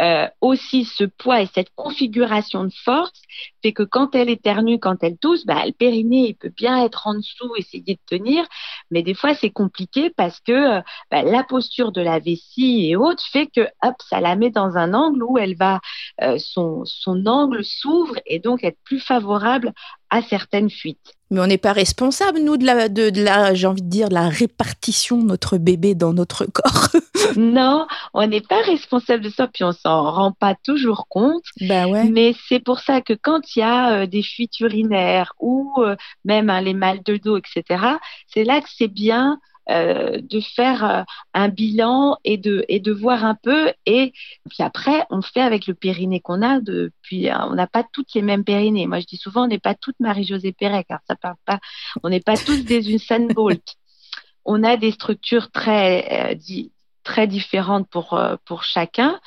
euh, 0.00 0.28
aussi 0.40 0.84
ce 0.84 1.04
poids 1.04 1.40
et 1.42 1.46
cette 1.46 1.70
configuration 1.74 2.64
de 2.64 2.72
force 2.84 3.22
fait 3.62 3.72
que 3.72 3.82
quand 3.82 4.14
elle 4.14 4.28
éternue, 4.28 4.78
quand 4.78 5.02
elle 5.02 5.16
tousse, 5.18 5.46
bah, 5.46 5.64
le 5.66 5.72
périnée 5.72 6.28
il 6.28 6.34
peut 6.34 6.52
bien 6.54 6.84
être 6.84 7.06
en 7.06 7.14
dessous, 7.14 7.54
essayer 7.56 7.94
de 7.94 8.00
tenir, 8.06 8.46
mais 8.90 9.02
des 9.02 9.14
fois 9.14 9.34
c'est 9.34 9.50
compliqué 9.50 10.10
parce 10.16 10.40
que 10.40 10.78
euh, 10.78 10.80
bah, 11.10 11.22
la 11.22 11.44
posture 11.44 11.92
de 11.92 12.00
la 12.00 12.18
vessie 12.18 12.88
et 12.90 12.96
autres 12.96 13.24
fait 13.32 13.46
que 13.46 13.68
hop, 13.82 13.94
ça 14.08 14.20
la 14.20 14.36
met 14.36 14.50
dans 14.50 14.76
un 14.76 14.94
angle 14.94 15.22
où 15.22 15.38
elle 15.38 15.56
va 15.56 15.80
euh, 16.22 16.36
son 16.38 16.82
son 16.84 17.26
angle 17.26 17.64
s'ouvre 17.64 18.16
et 18.26 18.38
donc 18.38 18.64
être 18.64 18.78
plus 18.84 19.00
favorable 19.00 19.72
à 20.10 20.22
certaines 20.22 20.70
fuites. 20.70 21.12
Mais 21.30 21.40
on 21.40 21.46
n'est 21.46 21.58
pas 21.58 21.72
responsable, 21.72 22.38
nous, 22.38 22.56
de 22.56 22.64
la, 22.64 22.88
de, 22.88 23.10
de 23.10 23.22
la 23.22 23.52
j'ai 23.54 23.66
envie 23.66 23.82
de 23.82 23.88
dire, 23.88 24.08
de 24.08 24.14
la 24.14 24.28
répartition 24.28 25.18
de 25.18 25.24
notre 25.24 25.58
bébé 25.58 25.96
dans 25.96 26.12
notre 26.12 26.46
corps. 26.46 26.88
non, 27.36 27.86
on 28.14 28.26
n'est 28.28 28.40
pas 28.40 28.62
responsable 28.62 29.24
de 29.24 29.30
ça, 29.30 29.48
puis 29.48 29.64
on 29.64 29.72
s'en 29.72 30.10
rend 30.10 30.32
pas 30.32 30.54
toujours 30.62 31.08
compte. 31.08 31.42
bah 31.60 31.88
ouais. 31.88 32.04
Mais 32.04 32.34
c'est 32.48 32.60
pour 32.60 32.78
ça 32.78 33.00
que 33.00 33.12
quand 33.12 33.56
il 33.56 33.60
y 33.60 33.62
a 33.62 34.02
euh, 34.02 34.06
des 34.06 34.22
fuites 34.22 34.60
urinaires 34.60 35.32
ou 35.40 35.72
euh, 35.78 35.96
même 36.24 36.48
hein, 36.48 36.60
les 36.60 36.74
mal 36.74 37.02
de 37.04 37.16
dos, 37.16 37.38
etc., 37.38 37.84
c'est 38.28 38.44
là 38.44 38.60
que 38.60 38.68
c'est 38.76 38.88
bien 38.88 39.40
euh, 39.68 40.20
de 40.22 40.40
faire 40.40 40.84
euh, 40.84 41.02
un 41.34 41.48
bilan 41.48 42.18
et 42.22 42.36
de, 42.36 42.64
et 42.68 42.78
de 42.78 42.92
voir 42.92 43.24
un 43.24 43.34
peu. 43.34 43.72
Et 43.84 44.12
puis 44.48 44.62
après, 44.62 45.04
on 45.10 45.22
fait 45.22 45.40
avec 45.40 45.66
le 45.66 45.74
périnée 45.74 46.20
qu'on 46.20 46.40
a. 46.42 46.60
Depuis, 46.60 47.28
euh, 47.28 47.36
on 47.48 47.54
n'a 47.54 47.66
pas 47.66 47.84
toutes 47.92 48.14
les 48.14 48.22
mêmes 48.22 48.44
périnées. 48.44 48.86
Moi, 48.86 49.00
je 49.00 49.06
dis 49.06 49.16
souvent, 49.16 49.44
on 49.44 49.48
n'est 49.48 49.58
pas 49.58 49.74
toutes 49.74 49.98
Marie-Josée 49.98 50.52
Perret, 50.52 50.84
car 50.88 51.00
ça 51.08 51.16
parle 51.16 51.36
pas. 51.44 51.58
On 52.04 52.08
n'est 52.08 52.20
pas 52.20 52.36
tous 52.36 52.64
des 52.64 52.92
Usain 52.92 53.26
Bolt. 53.26 53.74
On 54.44 54.62
a 54.62 54.76
des 54.76 54.92
structures 54.92 55.50
très, 55.50 56.32
euh, 56.32 56.62
très 57.02 57.26
différentes 57.26 57.88
pour, 57.88 58.20
pour 58.44 58.62
chacun. 58.62 59.20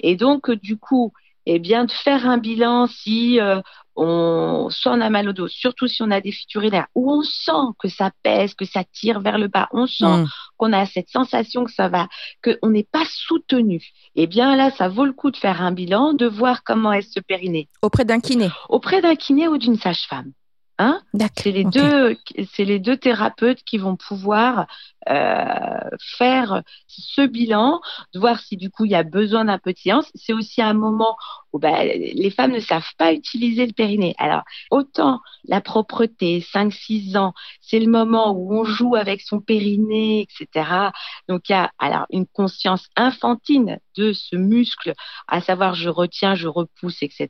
Et 0.00 0.16
donc, 0.16 0.50
du 0.50 0.76
coup, 0.76 1.12
eh 1.46 1.58
bien, 1.58 1.84
de 1.84 1.92
faire 1.92 2.28
un 2.28 2.38
bilan 2.38 2.86
si 2.86 3.40
euh, 3.40 3.60
on, 3.94 4.68
soit 4.70 4.92
on 4.92 5.00
a 5.00 5.08
mal 5.10 5.28
au 5.28 5.32
dos, 5.32 5.48
surtout 5.48 5.86
si 5.86 6.02
on 6.02 6.10
a 6.10 6.20
des 6.20 6.32
fuites 6.32 6.52
urinaires, 6.54 6.86
où 6.94 7.10
on 7.10 7.22
sent 7.22 7.72
que 7.78 7.88
ça 7.88 8.10
pèse, 8.22 8.54
que 8.54 8.64
ça 8.66 8.84
tire 8.84 9.20
vers 9.20 9.38
le 9.38 9.48
bas, 9.48 9.68
on 9.72 9.86
sent 9.86 10.04
Hmm. 10.06 10.26
qu'on 10.58 10.72
a 10.72 10.84
cette 10.86 11.08
sensation 11.08 11.64
que 11.64 11.72
ça 11.72 11.88
va, 11.88 12.08
qu'on 12.44 12.68
n'est 12.70 12.86
pas 12.90 13.04
soutenu. 13.06 13.82
Eh 14.14 14.26
bien, 14.26 14.54
là, 14.56 14.70
ça 14.70 14.88
vaut 14.88 15.04
le 15.06 15.12
coup 15.12 15.30
de 15.30 15.36
faire 15.36 15.62
un 15.62 15.72
bilan, 15.72 16.12
de 16.12 16.26
voir 16.26 16.62
comment 16.64 16.92
est 16.92 17.02
ce 17.02 17.20
périnée 17.20 17.68
Auprès 17.82 18.04
d'un 18.04 18.20
kiné. 18.20 18.50
auprès 18.68 19.00
d'un 19.02 19.14
kiné 19.16 19.48
ou 19.48 19.56
d'une 19.58 19.76
sage-femme. 19.76 20.32
Hein? 20.78 21.00
C'est 21.38 21.52
les 21.52 21.64
deux, 21.64 22.18
c'est 22.52 22.66
les 22.66 22.78
deux 22.78 22.98
thérapeutes 22.98 23.62
qui 23.64 23.78
vont 23.78 23.96
pouvoir 23.96 24.66
euh, 25.08 25.88
faire 26.18 26.62
ce 26.86 27.26
bilan, 27.26 27.80
de 28.12 28.18
voir 28.18 28.40
si 28.40 28.58
du 28.58 28.70
coup 28.70 28.84
il 28.84 28.90
y 28.90 28.94
a 28.94 29.02
besoin 29.02 29.46
d'un 29.46 29.58
petit 29.58 29.84
séance. 29.84 30.10
C'est 30.14 30.34
aussi 30.34 30.60
un 30.60 30.74
moment 30.74 31.16
où 31.52 31.58
bah, 31.58 31.84
les 31.84 32.30
femmes 32.30 32.52
ne 32.52 32.60
savent 32.60 32.92
pas 32.98 33.14
utiliser 33.14 33.66
le 33.66 33.72
périnée. 33.72 34.14
Alors 34.18 34.42
autant 34.70 35.20
la 35.44 35.62
propreté, 35.62 36.40
5-6 36.40 37.16
ans, 37.16 37.32
c'est 37.62 37.80
le 37.80 37.90
moment 37.90 38.32
où 38.32 38.54
on 38.54 38.64
joue 38.64 38.96
avec 38.96 39.22
son 39.22 39.40
périnée, 39.40 40.28
etc. 40.28 40.90
Donc 41.26 41.48
il 41.48 41.52
y 41.52 41.54
a 41.54 41.70
alors 41.78 42.04
une 42.10 42.26
conscience 42.26 42.86
infantine 42.96 43.78
de 43.96 44.12
ce 44.12 44.36
muscle, 44.36 44.92
à 45.26 45.40
savoir 45.40 45.74
je 45.74 45.88
retiens, 45.88 46.34
je 46.34 46.48
repousse, 46.48 47.02
etc. 47.02 47.28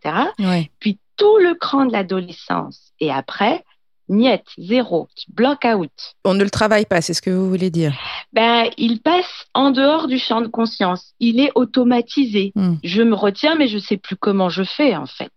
Puis 0.81 0.99
tout 1.17 1.39
le 1.39 1.55
cran 1.55 1.87
de 1.87 1.93
l'adolescence. 1.93 2.93
Et 3.01 3.11
après, 3.11 3.65
niet, 4.09 4.43
zéro, 4.59 5.09
block-out. 5.29 5.91
On 6.25 6.35
ne 6.35 6.45
le 6.45 6.51
travaille 6.51 6.87
pas, 6.87 7.01
c'est 7.01 7.15
ce 7.15 7.23
que 7.23 7.31
vous 7.31 7.49
voulez 7.49 7.71
dire 7.71 7.95
ben, 8.33 8.71
Il 8.77 9.01
passe 9.01 9.47
en 9.55 9.71
dehors 9.71 10.07
du 10.07 10.19
champ 10.19 10.41
de 10.41 10.47
conscience. 10.47 11.15
Il 11.21 11.41
est 11.41 11.51
automatisé. 11.55 12.53
Hmm. 12.55 12.77
Je 12.85 13.03
me 13.03 13.15
retiens, 13.15 13.57
mais 13.57 13.69
je 13.69 13.77
ne 13.77 13.83
sais 13.83 13.97
plus 13.97 14.17
comment 14.17 14.49
je 14.49 14.63
fais, 14.63 14.97
en 14.97 15.07
fait. 15.07 15.33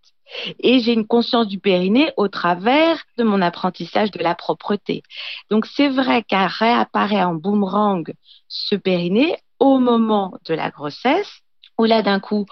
Et 0.60 0.80
j'ai 0.80 0.94
une 0.94 1.08
conscience 1.08 1.48
du 1.48 1.60
périnée 1.60 2.12
au 2.16 2.28
travers 2.28 2.98
de 3.18 3.24
mon 3.24 3.42
apprentissage 3.42 4.12
de 4.12 4.22
la 4.22 4.36
propreté. 4.36 5.02
Donc 5.50 5.66
c'est 5.66 5.90
vrai 5.90 6.24
qu'à 6.24 6.48
réapparaît 6.48 7.24
en 7.24 7.34
boomerang 7.34 8.14
ce 8.48 8.76
périnée 8.76 9.36
au 9.60 9.80
moment 9.80 10.34
de 10.46 10.54
la 10.54 10.70
grossesse, 10.70 11.42
où 11.80 11.86
là 11.86 12.04
d'un 12.04 12.20
coup 12.20 12.46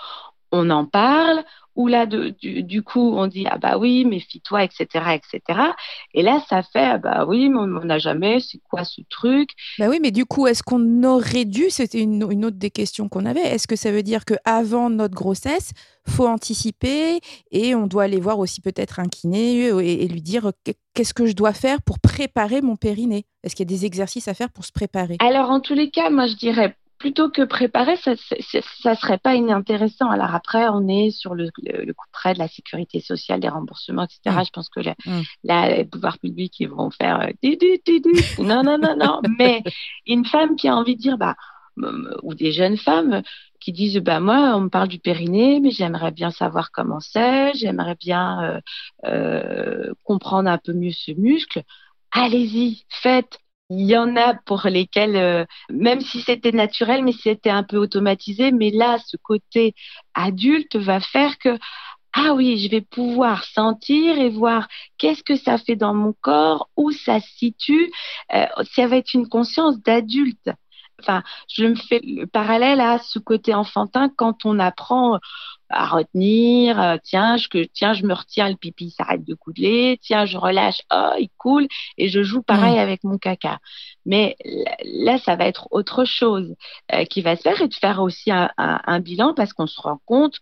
on 0.51 0.69
en 0.69 0.85
parle, 0.85 1.43
où 1.77 1.87
là, 1.87 2.07
du, 2.07 2.81
coup, 2.81 3.13
on 3.15 3.27
dit 3.27 3.45
ah 3.49 3.57
bah 3.57 3.77
oui, 3.77 4.03
méfie-toi, 4.03 4.63
etc., 4.63 4.85
etc. 5.13 5.59
Et 6.13 6.23
là, 6.23 6.43
ça 6.49 6.63
fait 6.63 6.83
ah 6.83 6.97
bah 6.97 7.25
oui, 7.27 7.49
mais 7.49 7.59
on 7.59 7.85
n'a 7.85 7.99
jamais, 7.99 8.39
c'est 8.39 8.59
quoi 8.69 8.83
ce 8.83 9.01
truc? 9.09 9.51
Bah 9.77 9.85
oui, 9.87 9.99
mais 10.01 10.11
du 10.11 10.25
coup, 10.25 10.47
est-ce 10.47 10.63
qu'on 10.63 11.03
aurait 11.03 11.45
dû 11.45 11.69
C'était 11.69 12.01
une, 12.01 12.23
autre 12.23 12.57
des 12.57 12.71
questions 12.71 13.07
qu'on 13.07 13.25
avait. 13.25 13.41
Est-ce 13.41 13.67
que 13.67 13.75
ça 13.75 13.91
veut 13.91 14.03
dire 14.03 14.25
que 14.25 14.33
avant 14.43 14.89
notre 14.89 15.15
grossesse, 15.15 15.71
faut 16.07 16.27
anticiper 16.27 17.19
et 17.51 17.75
on 17.75 17.85
doit 17.85 18.03
aller 18.03 18.19
voir 18.19 18.39
aussi 18.39 18.59
peut-être 18.59 18.99
un 18.99 19.07
kiné 19.07 19.67
et, 19.67 20.03
et 20.03 20.07
lui 20.07 20.21
dire 20.21 20.51
qu'est-ce 20.93 21.13
que 21.13 21.27
je 21.27 21.33
dois 21.33 21.53
faire 21.53 21.81
pour 21.83 21.99
préparer 21.99 22.61
mon 22.61 22.75
périnée? 22.75 23.25
Est-ce 23.43 23.55
qu'il 23.55 23.69
y 23.69 23.73
a 23.73 23.77
des 23.77 23.85
exercices 23.85 24.27
à 24.27 24.33
faire 24.33 24.49
pour 24.49 24.65
se 24.65 24.71
préparer? 24.71 25.17
Alors 25.19 25.51
en 25.51 25.59
tous 25.59 25.75
les 25.75 25.91
cas, 25.91 26.09
moi 26.09 26.25
je 26.25 26.35
dirais 26.35 26.75
plutôt 26.97 27.29
que 27.29 27.43
préparer, 27.43 27.95
ça, 27.97 28.13
ça, 28.15 28.95
serait 28.95 29.17
pas 29.17 29.35
inintéressant. 29.35 30.09
Alors 30.09 30.33
après, 30.33 30.67
on 30.69 30.87
est 30.87 31.11
sur 31.11 31.35
le, 31.35 31.49
le, 31.63 31.93
coup 31.93 32.05
de 32.05 32.11
près 32.11 32.33
de 32.33 32.39
la 32.39 32.47
sécurité 32.47 32.99
sociale, 32.99 33.39
des 33.39 33.49
remboursements, 33.49 34.03
etc. 34.03 34.19
Mm. 34.25 34.45
Je 34.45 34.49
pense 34.51 34.69
que 34.69 34.79
là, 34.79 34.95
mm. 35.05 35.75
les 35.75 35.85
pouvoirs 35.85 36.17
publics, 36.19 36.59
ils 36.59 36.69
vont 36.69 36.89
faire 36.89 37.21
euh, 37.21 37.31
non, 38.39 38.63
non, 38.63 38.77
non, 38.77 38.95
non. 38.97 39.21
Mais 39.37 39.63
une 40.05 40.25
femme 40.25 40.55
qui 40.55 40.67
a 40.67 40.75
envie 40.75 40.95
de 40.95 41.01
dire, 41.01 41.17
bah, 41.17 41.35
ou 42.23 42.33
des 42.33 42.51
jeunes 42.51 42.77
femmes 42.77 43.21
qui 43.59 43.71
disent, 43.71 43.97
bah 43.97 44.19
moi, 44.19 44.55
on 44.55 44.61
me 44.61 44.69
parle 44.69 44.87
du 44.87 44.99
périnée, 44.99 45.59
mais 45.59 45.71
j'aimerais 45.71 46.11
bien 46.11 46.31
savoir 46.31 46.71
comment 46.71 46.99
c'est, 46.99 47.53
j'aimerais 47.53 47.95
bien 47.95 48.43
euh, 48.43 48.61
euh, 49.05 49.93
comprendre 50.03 50.49
un 50.49 50.57
peu 50.57 50.73
mieux 50.73 50.91
ce 50.91 51.11
muscle. 51.11 51.63
Allez-y, 52.11 52.85
faites 52.89 53.39
il 53.69 53.85
y 53.85 53.97
en 53.97 54.15
a 54.15 54.33
pour 54.45 54.65
lesquels, 54.67 55.15
euh, 55.17 55.45
même 55.69 56.01
si 56.01 56.21
c'était 56.21 56.51
naturel, 56.51 57.03
mais 57.03 57.11
c'était 57.11 57.49
un 57.49 57.63
peu 57.63 57.77
automatisé, 57.77 58.51
mais 58.51 58.71
là, 58.71 58.97
ce 59.05 59.17
côté 59.17 59.75
adulte 60.13 60.75
va 60.77 60.99
faire 61.01 61.37
que, 61.37 61.57
ah 62.13 62.33
oui, 62.33 62.57
je 62.59 62.69
vais 62.69 62.81
pouvoir 62.81 63.43
sentir 63.45 64.17
et 64.19 64.29
voir 64.29 64.67
qu'est-ce 64.97 65.23
que 65.23 65.35
ça 65.35 65.57
fait 65.57 65.75
dans 65.75 65.93
mon 65.93 66.13
corps, 66.21 66.69
où 66.77 66.91
ça 66.91 67.19
se 67.19 67.29
situe. 67.37 67.91
Euh, 68.33 68.45
ça 68.75 68.87
va 68.87 68.97
être 68.97 69.13
une 69.13 69.27
conscience 69.29 69.79
d'adulte. 69.81 70.49
Enfin, 71.01 71.23
je 71.47 71.65
me 71.65 71.75
fais 71.75 72.01
le 72.03 72.25
parallèle 72.25 72.81
à 72.81 72.97
ce 72.99 73.19
côté 73.19 73.53
enfantin 73.53 74.09
quand 74.15 74.45
on 74.45 74.59
apprend 74.59 75.19
à 75.69 75.85
retenir, 75.87 76.79
euh, 76.81 76.97
tiens, 77.03 77.37
je, 77.37 77.47
tiens, 77.73 77.93
je 77.93 78.05
me 78.05 78.13
retiens, 78.13 78.49
le 78.49 78.55
pipi 78.55 78.89
s'arrête 78.91 79.23
de 79.25 79.33
couler, 79.33 79.99
tiens, 80.01 80.25
je 80.25 80.37
relâche, 80.37 80.81
oh, 80.93 81.11
il 81.19 81.29
coule, 81.37 81.67
et 81.97 82.07
je 82.09 82.23
joue 82.23 82.41
pareil 82.41 82.79
avec 82.79 83.03
mon 83.03 83.17
caca. 83.17 83.59
Mais 84.05 84.37
là, 84.85 85.17
ça 85.19 85.35
va 85.35 85.45
être 85.45 85.67
autre 85.71 86.05
chose 86.05 86.55
euh, 86.93 87.03
qui 87.05 87.21
va 87.21 87.35
se 87.35 87.41
faire 87.41 87.61
et 87.61 87.67
de 87.67 87.73
faire 87.73 88.01
aussi 88.01 88.31
un, 88.31 88.49
un 88.57 88.99
bilan 88.99 89.33
parce 89.33 89.53
qu'on 89.53 89.67
se 89.67 89.79
rend 89.81 89.99
compte 90.05 90.37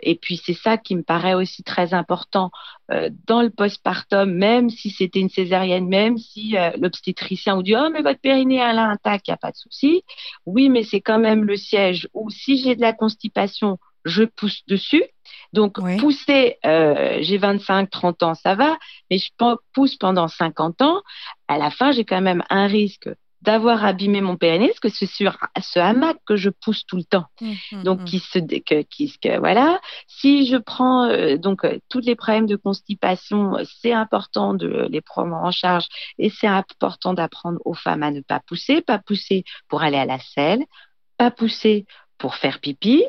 et 0.00 0.14
puis 0.14 0.36
c'est 0.36 0.54
ça 0.54 0.76
qui 0.76 0.96
me 0.96 1.02
paraît 1.02 1.34
aussi 1.34 1.62
très 1.62 1.94
important 1.94 2.50
euh, 2.90 3.10
dans 3.26 3.42
le 3.42 3.50
postpartum, 3.50 4.30
même 4.30 4.70
si 4.70 4.90
c'était 4.90 5.20
une 5.20 5.28
césarienne, 5.28 5.88
même 5.88 6.18
si 6.18 6.56
euh, 6.56 6.70
l'obstétricien 6.78 7.56
vous 7.56 7.62
dit 7.62 7.74
oh 7.76 7.88
mais 7.92 8.02
votre 8.02 8.20
périnée 8.20 8.56
elle 8.56 8.78
a 8.78 8.88
intact, 8.88 9.28
il 9.28 9.30
n'y 9.30 9.34
a 9.34 9.38
pas 9.38 9.50
de 9.50 9.56
souci. 9.56 10.02
Oui, 10.46 10.68
mais 10.68 10.82
c'est 10.82 11.00
quand 11.00 11.18
même 11.18 11.44
le 11.44 11.56
siège 11.56 12.08
où 12.14 12.30
si 12.30 12.58
j'ai 12.58 12.76
de 12.76 12.80
la 12.80 12.92
constipation, 12.92 13.78
je 14.04 14.24
pousse 14.24 14.62
dessus. 14.66 15.04
Donc 15.52 15.78
pousser, 15.98 16.56
euh, 16.66 17.18
j'ai 17.20 17.38
25, 17.38 17.90
30 17.90 18.22
ans, 18.22 18.34
ça 18.34 18.54
va, 18.54 18.76
mais 19.10 19.18
je 19.18 19.30
pousse 19.72 19.96
pendant 19.96 20.28
50 20.28 20.82
ans. 20.82 21.02
À 21.48 21.58
la 21.58 21.70
fin, 21.70 21.92
j'ai 21.92 22.04
quand 22.04 22.20
même 22.20 22.42
un 22.50 22.66
risque 22.66 23.08
d'avoir 23.42 23.84
abîmé 23.84 24.20
mon 24.20 24.36
parce 24.36 24.80
que 24.80 24.88
c'est 24.88 25.06
sur 25.06 25.36
ce 25.60 25.78
hamac 25.78 26.16
que 26.26 26.36
je 26.36 26.50
pousse 26.50 26.84
tout 26.86 26.96
le 26.96 27.04
temps. 27.04 27.26
Mmh, 27.40 27.52
mmh, 27.72 27.82
donc, 27.84 28.00
mmh. 28.00 28.04
qui 28.04 28.18
se, 28.18 28.38
que, 28.38 28.82
qui, 28.82 29.18
que, 29.18 29.38
voilà. 29.38 29.80
Si 30.06 30.46
je 30.46 30.56
prends 30.56 31.04
euh, 31.04 31.36
donc 31.36 31.64
euh, 31.64 31.78
tous 31.88 32.00
les 32.00 32.16
problèmes 32.16 32.46
de 32.46 32.56
constipation, 32.56 33.56
c'est 33.80 33.92
important 33.92 34.54
de 34.54 34.88
les 34.90 35.00
prendre 35.00 35.34
en 35.36 35.50
charge 35.50 35.86
et 36.18 36.30
c'est 36.30 36.46
important 36.46 37.14
d'apprendre 37.14 37.60
aux 37.64 37.74
femmes 37.74 38.02
à 38.02 38.10
ne 38.10 38.20
pas 38.20 38.40
pousser, 38.40 38.82
pas 38.82 38.98
pousser 38.98 39.44
pour 39.68 39.82
aller 39.82 39.98
à 39.98 40.06
la 40.06 40.18
selle, 40.18 40.64
pas 41.16 41.30
pousser 41.30 41.86
pour 42.18 42.34
faire 42.34 42.60
pipi, 42.60 43.04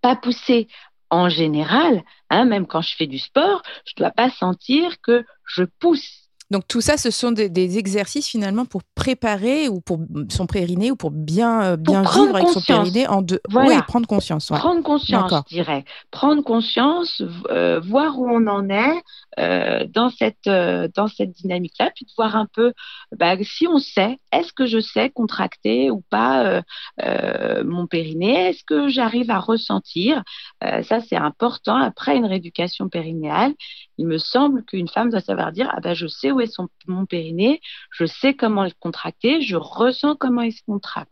pas 0.00 0.16
pousser 0.16 0.68
en 1.10 1.28
général, 1.28 2.02
hein, 2.30 2.44
même 2.44 2.66
quand 2.66 2.82
je 2.82 2.96
fais 2.96 3.06
du 3.06 3.18
sport, 3.18 3.62
je 3.86 3.92
ne 3.96 4.04
dois 4.04 4.10
pas 4.10 4.30
sentir 4.30 5.00
que 5.00 5.24
je 5.46 5.64
pousse 5.64 6.23
donc 6.50 6.68
tout 6.68 6.80
ça, 6.80 6.96
ce 6.96 7.10
sont 7.10 7.32
des, 7.32 7.78
exercices 7.78 8.28
finalement 8.28 8.66
pour 8.66 8.82
préparer 8.94 9.68
ou 9.68 9.80
pour 9.80 9.98
son 10.28 10.46
périnée 10.46 10.90
ou 10.90 10.96
pour 10.96 11.10
bien, 11.10 11.62
euh, 11.62 11.76
bien 11.76 12.02
vivre 12.02 12.36
avec 12.36 12.48
son 12.48 12.60
périnée 12.60 13.06
en 13.08 13.22
deux. 13.22 13.40
Oui, 13.52 13.74
prendre 13.88 14.06
conscience. 14.06 14.48
Prendre 14.48 14.82
conscience, 14.82 15.32
je 15.48 15.56
dirais. 15.56 15.84
Prendre 16.10 16.42
conscience, 16.42 17.22
euh, 17.50 17.80
voir 17.80 18.18
où 18.18 18.28
on 18.28 18.46
en 18.46 18.68
est 18.68 19.02
euh, 19.38 19.86
dans 19.88 20.10
cette, 20.10 20.44
dans 20.46 21.08
cette 21.08 21.32
dynamique-là, 21.32 21.90
puis 21.94 22.04
de 22.04 22.10
voir 22.16 22.36
un 22.36 22.46
peu 22.46 22.72
bah, 23.16 23.36
si 23.42 23.66
on 23.66 23.78
sait, 23.78 24.18
est-ce 24.30 24.52
que 24.52 24.66
je 24.66 24.80
sais 24.80 25.10
contracter 25.10 25.90
ou 25.90 26.02
pas 26.10 26.62
mon 27.64 27.86
périnée? 27.86 28.50
Est-ce 28.50 28.64
que 28.64 28.88
j'arrive 28.88 29.30
à 29.30 29.38
ressentir? 29.38 30.22
Ça, 30.60 31.00
c'est 31.00 31.16
important. 31.16 31.76
Après 31.76 32.16
une 32.16 32.26
rééducation 32.26 32.88
périnéale, 32.88 33.54
il 33.98 34.06
me 34.06 34.18
semble 34.18 34.64
qu'une 34.64 34.88
femme 34.88 35.10
doit 35.10 35.20
savoir 35.20 35.52
dire 35.52 35.70
ah 35.72 35.80
ben 35.80 35.94
je 35.94 36.06
sais 36.06 36.30
où 36.34 36.40
est 36.40 36.46
son, 36.46 36.68
mon 36.86 37.06
périnée, 37.06 37.60
je 37.90 38.04
sais 38.04 38.34
comment 38.34 38.64
le 38.64 38.72
contracter, 38.78 39.40
je 39.42 39.56
ressens 39.56 40.16
comment 40.16 40.42
il 40.42 40.52
se 40.52 40.62
contracte. 40.66 41.10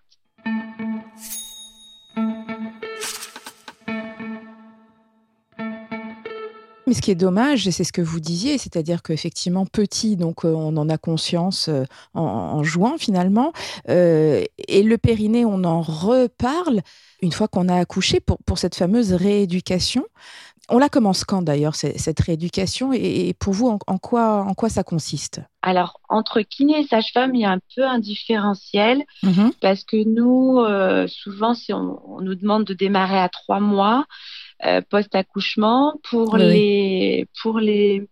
Mais 6.86 6.94
ce 6.94 7.00
qui 7.00 7.10
est 7.10 7.14
dommage, 7.14 7.70
c'est 7.70 7.84
ce 7.84 7.92
que 7.92 8.02
vous 8.02 8.20
disiez, 8.20 8.58
c'est-à-dire 8.58 9.02
qu'effectivement, 9.02 9.64
petit, 9.66 10.16
donc 10.16 10.44
euh, 10.44 10.52
on 10.52 10.76
en 10.76 10.88
a 10.88 10.98
conscience 10.98 11.68
euh, 11.68 11.84
en, 12.12 12.62
jouant 12.64 12.98
finalement, 12.98 13.52
euh, 13.88 14.44
et 14.68 14.82
le 14.82 14.98
périnée, 14.98 15.44
on 15.44 15.64
en 15.64 15.80
reparle 15.80 16.82
une 17.22 17.32
fois 17.32 17.46
qu'on 17.46 17.68
a 17.68 17.76
accouché 17.76 18.20
pour, 18.20 18.38
pour 18.44 18.58
cette 18.58 18.74
fameuse 18.74 19.12
rééducation. 19.12 20.04
On 20.74 20.78
la 20.78 20.88
commence 20.88 21.24
quand 21.24 21.42
d'ailleurs, 21.42 21.74
cette 21.74 22.20
rééducation 22.20 22.94
Et 22.94 23.34
pour 23.38 23.52
vous, 23.52 23.78
en, 23.86 23.98
quoi, 23.98 24.42
en 24.48 24.54
quoi 24.54 24.70
ça 24.70 24.82
consiste? 24.82 25.42
Alors, 25.60 26.00
entre 26.08 26.40
kiné 26.40 26.80
et 26.80 26.86
sage-femme, 26.86 27.34
il 27.34 27.42
y 27.42 27.44
a 27.44 27.50
un 27.50 27.60
peu 27.76 27.84
un 27.84 27.98
différentiel 27.98 29.04
mmh 29.22 29.50
parce 29.60 29.84
que 29.84 30.02
nous, 30.02 30.60
euh, 30.60 31.06
souvent, 31.08 31.52
si 31.52 31.74
on, 31.74 32.20
nous 32.22 32.34
demande 32.34 32.64
de 32.64 32.72
démarrer 32.72 33.18
à 33.18 33.28
trois 33.28 33.60
mois 33.60 34.06
euh, 34.64 34.80
post-accouchement, 34.88 36.00
pour, 36.08 36.38
les, 36.38 37.26
pour 37.42 37.58
les 37.58 38.08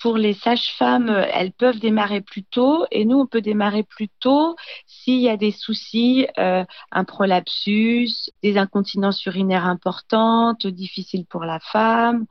pour 0.00 0.16
les 0.16 0.34
sages-femmes, 0.34 1.08
elles 1.08 1.52
peuvent 1.52 1.78
démarrer 1.78 2.20
plus 2.20 2.44
tôt 2.44 2.86
et 2.90 3.04
nous, 3.04 3.18
on 3.18 3.26
peut 3.26 3.40
démarrer 3.40 3.82
plus 3.82 4.08
tôt 4.20 4.56
s'il 4.86 5.20
y 5.20 5.28
a 5.28 5.36
des 5.36 5.50
soucis, 5.50 6.26
euh, 6.38 6.64
un 6.92 7.04
prolapsus, 7.04 8.30
des 8.42 8.58
incontinences 8.58 9.24
urinaires 9.26 9.66
importantes, 9.66 10.66
difficiles 10.66 11.26
pour 11.26 11.44
la 11.44 11.60
femme, 11.60 12.26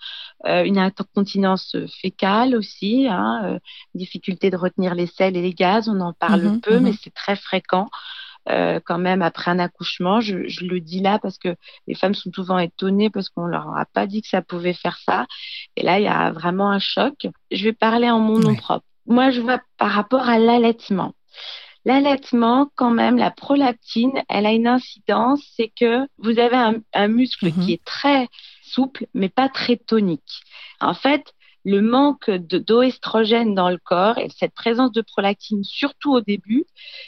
euh, 0.46 0.64
une 0.64 0.78
incontinence 0.78 1.76
fécale 2.02 2.56
aussi, 2.56 3.08
hein, 3.10 3.42
euh, 3.46 3.60
difficulté 3.96 4.50
de 4.50 4.58
retenir 4.58 4.96
les 4.96 5.08
sels 5.08 5.36
et 5.36 5.42
les 5.42 5.54
gaz, 5.54 5.90
on 5.90 6.00
en 6.00 6.14
parle 6.14 6.44
mhm, 6.44 6.62
peu, 6.62 6.78
mhm. 6.78 6.84
mais 6.84 6.94
c'est 6.94 7.14
très 7.14 7.36
fréquent. 7.36 7.90
Euh, 8.50 8.80
quand 8.84 8.98
même 8.98 9.22
après 9.22 9.52
un 9.52 9.60
accouchement. 9.60 10.22
Je, 10.22 10.48
je, 10.48 10.66
le 10.66 10.80
dis 10.80 11.02
là 11.02 11.20
parce 11.20 11.38
que 11.38 11.56
les 11.88 11.96
femmes 11.96 12.14
sont 12.14 12.32
souvent 12.34 12.60
étonnées 12.60 13.10
parce 13.10 13.30
qu'on 13.30 13.46
leur 13.46 13.76
a 13.78 13.86
pas 13.86 14.08
dit 14.08 14.22
que 14.22 14.28
ça 14.28 14.42
pouvait 14.42 14.74
faire 14.74 14.98
ça. 15.06 15.26
Et 15.76 15.84
là, 15.84 16.00
il 16.00 16.04
y 16.04 16.08
a 16.08 16.32
vraiment 16.32 16.72
un 16.72 16.80
choc. 16.80 17.28
Je 17.52 17.64
vais 17.64 17.74
parler 17.74 18.10
en 18.10 18.20
mon 18.20 18.40
nom 18.40 18.56
propre. 18.56 18.86
Moi, 19.06 19.32
je 19.32 19.42
vois 19.42 19.62
par 19.78 19.92
rapport 19.92 20.28
à 20.28 20.38
l'allaitement. 20.38 21.14
L'allaitement, 21.86 22.70
quand 22.76 22.92
même, 22.92 23.18
la 23.18 23.32
prolactine, 23.32 24.22
elle 24.28 24.46
a 24.46 24.52
une 24.52 24.68
incidence, 24.68 25.42
c'est 25.56 25.72
que 25.80 26.06
vous 26.18 26.38
avez 26.38 26.58
un, 26.58 26.76
un 26.94 27.08
muscle 27.08 27.48
mm-hmm. 27.48 27.66
qui 27.66 27.74
est 27.74 27.84
très 27.86 28.28
souple, 28.62 29.08
mais 29.14 29.30
pas 29.30 29.48
très 29.48 29.78
tonique. 29.78 30.42
En 30.82 30.94
fait, 30.94 31.34
le 31.68 31.82
manque 31.82 32.32
d'oestrogène 32.32 33.54
dans 33.54 33.70
le 33.70 33.78
corps 33.78 34.18
et 34.20 34.30
cette 34.30 34.54
présence 34.54 34.94
de 34.94 35.02
prolactine, 35.02 35.66
surtout 35.66 36.14
au 36.14 36.22
début, 36.22 36.64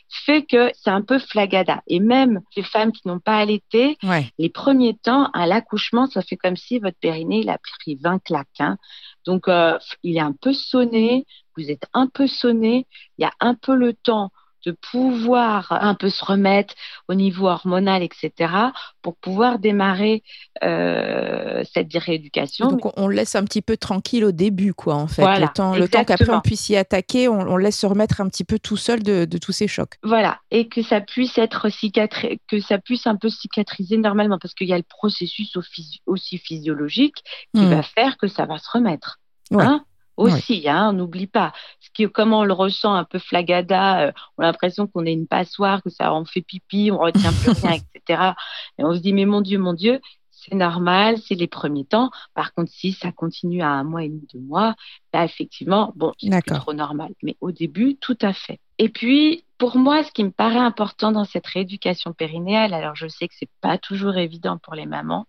fait 0.10 0.44
que 0.44 0.70
c'est 0.74 0.90
un 0.90 1.02
peu 1.02 1.18
flagada. 1.18 1.82
Et 1.88 2.02
même 2.02 2.42
les 2.58 2.64
femmes 2.64 2.92
qui 2.92 3.08
n'ont 3.08 3.22
pas 3.22 3.38
allaité, 3.38 3.98
les 4.38 4.50
premiers 4.50 4.98
temps, 4.98 5.30
à 5.32 5.48
l'accouchement, 5.48 6.08
ça 6.08 6.22
fait 6.22 6.36
comme 6.36 6.58
si 6.58 6.78
votre 6.80 6.98
périnée, 7.00 7.40
il 7.40 7.50
a 7.50 7.58
pris 7.80 7.96
20 8.04 8.20
claques. 8.20 8.48
Hein. 8.60 8.78
Donc, 9.26 9.48
euh, 9.48 9.80
il 10.04 10.18
est 10.18 10.22
un 10.22 10.34
peu 10.34 10.52
sonné, 10.52 11.26
vous 11.56 11.72
êtes 11.72 11.86
un 11.94 12.08
peu 12.08 12.28
sonné, 12.28 12.86
il 13.18 13.22
y 13.22 13.26
a 13.26 13.32
un 13.40 13.56
peu 13.56 13.76
le 13.76 13.94
temps 13.94 14.30
de 14.66 14.72
pouvoir 14.72 15.72
un 15.72 15.96
peu 15.96 16.10
se 16.10 16.24
remettre 16.24 16.74
au 17.08 17.14
niveau 17.14 17.48
hormonal, 17.48 18.04
etc., 18.04 18.54
pour 19.02 19.16
pouvoir 19.16 19.60
démarrer 19.60 20.24
euh, 20.64 21.64
cette 21.74 21.94
rééducation. 21.94 22.68
Donc 22.68 22.98
on 22.98 23.08
laisse 23.08 23.36
un 23.36 23.44
petit 23.44 23.62
peu 23.62 23.78
tranquille 23.78 24.26
au 24.26 24.32
début, 24.32 24.74
quoi, 24.74 24.96
en 24.96 25.08
fait. 25.08 25.24
le 25.40 25.48
temps, 25.54 25.76
le 25.76 25.88
temps 25.88 26.04
qu'après 26.04 26.30
on 26.30 26.42
puisse 26.42 26.70
y 26.70 26.76
attaquer, 26.76 27.28
on, 27.28 27.58
laisse 27.58 27.80
se 27.80 27.86
remettre 27.86 28.22
un 28.22 28.28
petit 28.28 28.44
peu 28.44 28.60
tout 28.60 28.78
seul 28.78 29.04
de, 29.04 29.26
tous 29.38 29.52
ces 29.52 29.68
chocs. 29.68 29.96
Voilà, 30.04 30.40
et 30.52 30.68
que 30.68 30.82
ça 30.82 31.02
puisse 31.02 31.38
être 31.38 31.70
cicatri 31.70 32.40
que 32.48 32.60
ça 32.60 32.78
puisse 32.78 33.08
un 33.08 33.16
peu 33.16 33.30
cicatriser 33.30 33.98
normalement, 33.98 34.38
parce 34.40 34.54
qu'il 34.54 34.68
y 34.68 34.74
a 34.74 34.78
le 34.78 34.84
processus 34.84 35.58
aussi 36.06 36.38
physiologique 36.38 37.24
qui 37.54 37.62
hmm. 37.62 37.70
va 37.70 37.84
faire 37.84 38.18
que 38.18 38.28
ça 38.28 38.46
va 38.46 38.58
se 38.58 38.70
remettre. 38.72 39.20
Hein 39.52 39.84
aussi, 40.20 40.68
hein, 40.68 40.90
on 40.90 40.94
n'oublie 40.94 41.28
pas. 41.28 41.54
Ce 41.80 41.90
qui, 41.94 42.10
comment 42.10 42.40
on 42.40 42.44
le 42.44 42.54
ressent 42.54 42.94
un 42.94 43.04
peu 43.04 43.20
flagada, 43.20 44.08
euh, 44.08 44.12
on 44.38 44.44
a 44.44 44.48
l'impression 44.48 44.88
qu'on 44.88 45.06
est 45.06 45.14
une 45.14 45.28
passoire, 45.28 45.82
que 45.82 45.90
ça 45.90 46.14
en 46.14 46.26
fait 46.26 46.42
pipi, 46.42 46.92
on 46.92 46.98
retient 46.98 47.32
plus 47.34 47.52
rien, 47.52 47.78
etc. 47.96 48.34
Et 48.78 48.84
on 48.84 48.94
se 48.94 49.00
dit, 49.00 49.14
mais 49.14 49.26
mon 49.26 49.42
Dieu, 49.42 49.58
mon 49.58 49.74
Dieu, 49.74 50.00
c'est 50.32 50.56
normal, 50.56 51.18
c'est 51.18 51.36
les 51.36 51.48
premiers 51.48 51.86
temps. 51.86 52.12
Par 52.34 52.54
contre, 52.54 52.72
si 52.72 52.94
ça 52.94 53.12
continue 53.12 53.62
à 53.62 53.70
un 53.70 53.84
mois 53.84 54.04
et 54.04 54.10
demi, 54.10 54.26
deux 54.34 54.40
mois, 54.40 54.76
là, 55.14 55.26
effectivement, 55.26 55.94
bon, 55.96 56.14
c'est 56.18 56.42
trop 56.46 56.74
normal. 56.74 57.14
Mais 57.24 57.36
au 57.42 57.52
début, 57.52 57.98
tout 57.98 58.18
à 58.22 58.34
fait. 58.34 58.60
Et 58.78 58.90
puis, 58.90 59.44
pour 59.58 59.76
moi, 59.78 60.04
ce 60.04 60.12
qui 60.12 60.24
me 60.24 60.32
paraît 60.32 60.58
important 60.58 61.12
dans 61.12 61.26
cette 61.26 61.46
rééducation 61.46 62.14
périnéale, 62.14 62.74
alors 62.74 62.96
je 62.96 63.08
sais 63.08 63.28
que 63.28 63.34
c'est 63.38 63.50
pas 63.60 63.78
toujours 63.78 64.18
évident 64.18 64.58
pour 64.58 64.74
les 64.74 64.86
mamans, 64.86 65.28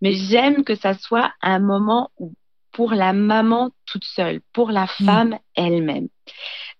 mais 0.00 0.14
j'aime 0.14 0.64
que 0.64 0.74
ça 0.74 0.94
soit 0.94 1.32
un 1.42 1.58
moment 1.58 2.10
où 2.18 2.32
pour 2.80 2.94
la 2.94 3.12
maman 3.12 3.72
toute 3.84 4.06
seule, 4.06 4.40
pour 4.54 4.70
la 4.70 4.84
mm. 4.84 5.04
femme 5.04 5.38
elle-même. 5.54 6.08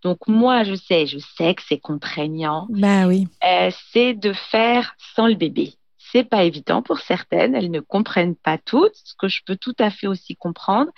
Donc 0.02 0.28
moi, 0.28 0.64
je 0.64 0.74
sais, 0.74 1.06
je 1.06 1.18
sais 1.18 1.54
que 1.54 1.60
c'est 1.68 1.78
contraignant. 1.78 2.66
Ben 2.70 3.06
oui. 3.06 3.28
Euh, 3.44 3.70
c'est 3.92 4.14
de 4.14 4.32
faire 4.32 4.94
sans 5.14 5.26
le 5.26 5.34
bébé. 5.34 5.74
C'est 5.98 6.24
pas 6.24 6.44
évident 6.44 6.80
pour 6.80 7.00
certaines, 7.00 7.54
elles 7.54 7.70
ne 7.70 7.80
comprennent 7.80 8.34
pas 8.34 8.56
toutes, 8.56 8.94
ce 8.94 9.12
que 9.18 9.28
je 9.28 9.42
peux 9.44 9.56
tout 9.56 9.74
à 9.78 9.90
fait 9.90 10.06
aussi 10.06 10.36
comprendre. 10.36 10.90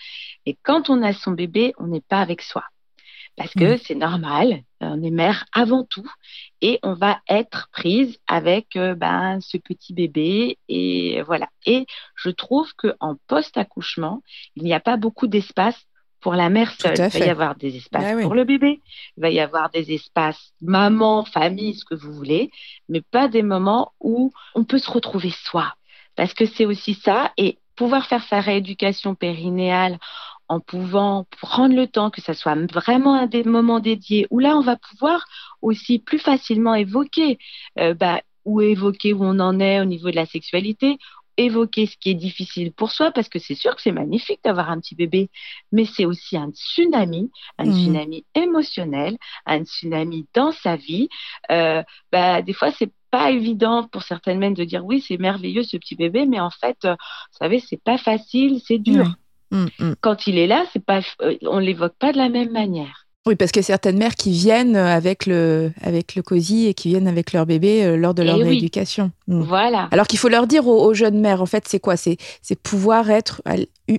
Et 0.46 0.56
quand 0.62 0.88
on 0.88 1.02
a 1.02 1.12
son 1.12 1.32
bébé, 1.32 1.74
on 1.78 1.88
n'est 1.88 2.00
pas 2.00 2.20
avec 2.20 2.40
soi 2.40 2.62
parce 3.36 3.52
que 3.54 3.76
c'est 3.78 3.94
normal, 3.94 4.62
on 4.80 5.02
est 5.02 5.10
mère 5.10 5.46
avant 5.52 5.84
tout 5.84 6.08
et 6.60 6.78
on 6.82 6.92
va 6.92 7.20
être 7.28 7.68
prise 7.72 8.18
avec 8.26 8.76
euh, 8.76 8.94
ben, 8.94 9.40
ce 9.40 9.56
petit 9.56 9.94
bébé 9.94 10.58
et 10.68 11.22
voilà. 11.22 11.48
Et 11.64 11.86
je 12.14 12.30
trouve 12.30 12.72
que 12.74 12.94
en 13.00 13.16
post-accouchement, 13.28 14.22
il 14.54 14.64
n'y 14.64 14.74
a 14.74 14.80
pas 14.80 14.96
beaucoup 14.96 15.28
d'espace 15.28 15.86
pour 16.20 16.34
la 16.34 16.50
mère 16.50 16.72
seule. 16.72 16.94
Il 16.96 17.18
va 17.20 17.26
y 17.26 17.30
avoir 17.30 17.56
des 17.56 17.76
espaces 17.76 18.16
ah 18.18 18.22
pour 18.22 18.34
le 18.34 18.44
bébé, 18.44 18.80
il 19.16 19.20
va 19.20 19.30
y 19.30 19.40
avoir 19.40 19.70
des 19.70 19.92
espaces 19.92 20.52
maman, 20.60 21.24
famille, 21.24 21.74
ce 21.74 21.84
que 21.84 21.94
vous 21.94 22.12
voulez, 22.12 22.50
mais 22.88 23.00
pas 23.00 23.28
des 23.28 23.42
moments 23.42 23.92
où 24.00 24.32
on 24.54 24.64
peut 24.64 24.78
se 24.78 24.90
retrouver 24.90 25.30
soi. 25.30 25.74
Parce 26.16 26.34
que 26.34 26.44
c'est 26.44 26.66
aussi 26.66 26.94
ça, 26.94 27.32
et 27.38 27.58
pouvoir 27.76 28.06
faire 28.06 28.22
sa 28.24 28.40
rééducation 28.40 29.14
périnéale 29.14 29.98
en 30.52 30.60
pouvant 30.60 31.26
prendre 31.40 31.74
le 31.74 31.86
temps, 31.86 32.10
que 32.10 32.20
ça 32.20 32.34
soit 32.34 32.54
vraiment 32.70 33.14
un 33.14 33.26
des 33.26 33.42
moments 33.42 33.80
dédiés, 33.80 34.26
où 34.30 34.38
là, 34.38 34.56
on 34.58 34.60
va 34.60 34.76
pouvoir 34.76 35.24
aussi 35.62 35.98
plus 35.98 36.18
facilement 36.18 36.74
évoquer, 36.74 37.38
euh, 37.78 37.94
bah, 37.94 38.20
ou 38.44 38.60
évoquer 38.60 39.14
où 39.14 39.24
on 39.24 39.38
en 39.40 39.60
est 39.60 39.80
au 39.80 39.86
niveau 39.86 40.10
de 40.10 40.16
la 40.16 40.26
sexualité, 40.26 40.98
évoquer 41.38 41.86
ce 41.86 41.96
qui 41.96 42.10
est 42.10 42.14
difficile 42.14 42.70
pour 42.70 42.90
soi, 42.90 43.12
parce 43.12 43.30
que 43.30 43.38
c'est 43.38 43.54
sûr 43.54 43.74
que 43.74 43.80
c'est 43.80 43.92
magnifique 43.92 44.40
d'avoir 44.44 44.70
un 44.70 44.78
petit 44.78 44.94
bébé, 44.94 45.30
mais 45.72 45.86
c'est 45.86 46.04
aussi 46.04 46.36
un 46.36 46.50
tsunami, 46.50 47.30
un 47.56 47.64
mmh. 47.64 47.72
tsunami 47.72 48.24
émotionnel, 48.34 49.16
un 49.46 49.64
tsunami 49.64 50.26
dans 50.34 50.52
sa 50.52 50.76
vie. 50.76 51.08
Euh, 51.50 51.82
bah, 52.10 52.42
des 52.42 52.52
fois, 52.52 52.72
c'est 52.72 52.92
pas 53.10 53.30
évident 53.30 53.88
pour 53.88 54.02
certaines 54.02 54.38
mères 54.38 54.52
de 54.52 54.64
dire 54.64 54.84
oui, 54.84 55.00
c'est 55.00 55.16
merveilleux 55.16 55.62
ce 55.62 55.78
petit 55.78 55.94
bébé, 55.94 56.26
mais 56.26 56.40
en 56.40 56.50
fait, 56.50 56.84
euh, 56.84 56.92
vous 56.92 57.38
savez, 57.38 57.58
c'est 57.58 57.82
pas 57.82 57.96
facile, 57.96 58.60
c'est 58.62 58.78
dur. 58.78 59.06
Mm, 59.52 59.66
mm. 59.78 59.94
Quand 60.00 60.26
il 60.26 60.38
est 60.38 60.46
là, 60.46 60.64
c'est 60.72 60.84
pas, 60.84 61.00
euh, 61.20 61.36
on 61.42 61.58
l'évoque 61.58 61.94
pas 61.98 62.12
de 62.12 62.18
la 62.18 62.28
même 62.28 62.50
manière. 62.50 63.06
Oui, 63.24 63.36
parce 63.36 63.52
qu'il 63.52 63.60
y 63.60 63.64
a 63.64 63.66
certaines 63.66 63.98
mères 63.98 64.16
qui 64.16 64.32
viennent 64.32 64.74
avec 64.74 65.26
le, 65.26 65.70
avec 65.80 66.16
le 66.16 66.22
COSI 66.22 66.66
et 66.66 66.74
qui 66.74 66.88
viennent 66.88 67.06
avec 67.06 67.32
leur 67.32 67.46
bébé 67.46 67.84
euh, 67.84 67.96
lors 67.96 68.14
de 68.14 68.22
leur 68.24 68.36
rééducation. 68.38 69.12
Mm. 69.28 69.42
Voilà. 69.42 69.88
Alors 69.92 70.08
qu'il 70.08 70.18
faut 70.18 70.28
leur 70.28 70.48
dire 70.48 70.66
aux, 70.66 70.92
jeunes 70.92 71.20
mères, 71.20 71.40
en 71.40 71.46
fait, 71.46 71.68
c'est 71.68 71.78
quoi? 71.78 71.96
C'est 71.96 72.18
pouvoir 72.64 73.10
être 73.10 73.40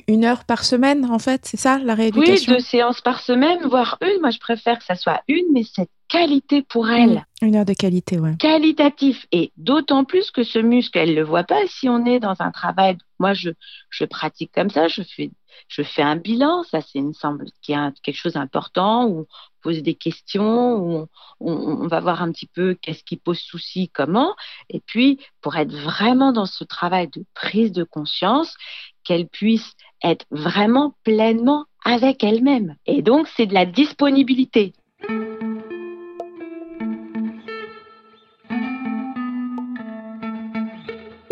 une 0.08 0.26
heure 0.26 0.44
par 0.44 0.66
semaine, 0.66 1.06
en 1.06 1.20
fait, 1.20 1.46
c'est 1.46 1.58
ça, 1.60 1.80
la 1.80 1.96
rééducation? 1.96 2.52
Oui, 2.52 2.58
deux 2.58 2.64
séances 2.64 3.00
par 3.00 3.22
semaine, 3.22 3.60
voire 3.66 3.98
une. 4.02 4.20
Moi, 4.20 4.32
je 4.32 4.40
préfère 4.40 4.80
que 4.80 4.86
ça 4.86 4.96
soit 4.96 5.22
une, 5.30 5.46
mais 5.54 5.64
cette 5.64 5.90
qualité 6.10 6.62
pour 6.62 6.90
elle. 6.90 7.26
Une 7.42 7.56
heure 7.56 7.66
de 7.66 7.74
qualité, 7.74 8.20
ouais. 8.20 8.36
Qualitatif. 8.38 9.26
Et 9.32 9.52
d'autant 9.58 10.04
plus 10.04 10.32
que 10.32 10.44
ce 10.44 10.60
muscle, 10.60 10.98
elle 10.98 11.12
ne 11.12 11.16
le 11.16 11.24
voit 11.24 11.44
pas 11.44 11.62
si 11.68 11.88
on 11.88 12.06
est 12.06 12.20
dans 12.20 12.36
un 12.40 12.52
travail. 12.52 12.98
Moi, 13.20 13.34
je, 13.34 13.52
je 13.90 14.04
pratique 14.06 14.52
comme 14.54 14.70
ça, 14.70 14.88
je 14.88 15.02
fais 15.02 15.32
je 15.68 15.84
fais 15.84 16.02
un 16.02 16.16
bilan, 16.16 16.64
ça 16.64 16.82
c'est 16.82 17.02
semble 17.14 17.46
qu'il 17.62 17.76
y 17.76 17.78
a 17.78 17.92
quelque 18.04 18.18
chose 18.18 18.34
d'important 18.34 19.06
où 19.06 19.20
on 19.22 19.26
pose 19.62 19.82
des 19.82 19.96
questions, 19.96 20.76
où 20.76 21.08
on, 21.40 21.88
va 21.88 22.00
voir 22.00 22.22
un 22.22 22.32
petit 22.32 22.48
peu 22.48 22.76
qu'est-ce 22.76 23.04
qui 23.04 23.18
pose 23.18 23.40
souci, 23.40 23.90
comment, 23.90 24.36
et 24.70 24.82
puis 24.86 25.20
pour 25.42 25.56
être 25.56 25.74
vraiment 25.74 26.32
dans 26.32 26.46
ce 26.46 26.64
travail 26.64 27.08
de 27.10 27.26
prise 27.34 27.72
de 27.72 27.84
conscience, 27.84 28.56
qu'elle 29.04 29.28
puisse 29.28 29.74
être 30.04 30.26
vraiment 30.32 30.96
pleinement 31.04 31.66
avec 31.84 32.24
elle-même. 32.24 32.76
Et 32.86 33.02
donc 33.02 33.28
c'est 33.36 33.46
de 33.46 33.54
la 33.54 33.66
disponibilité. 33.66 34.74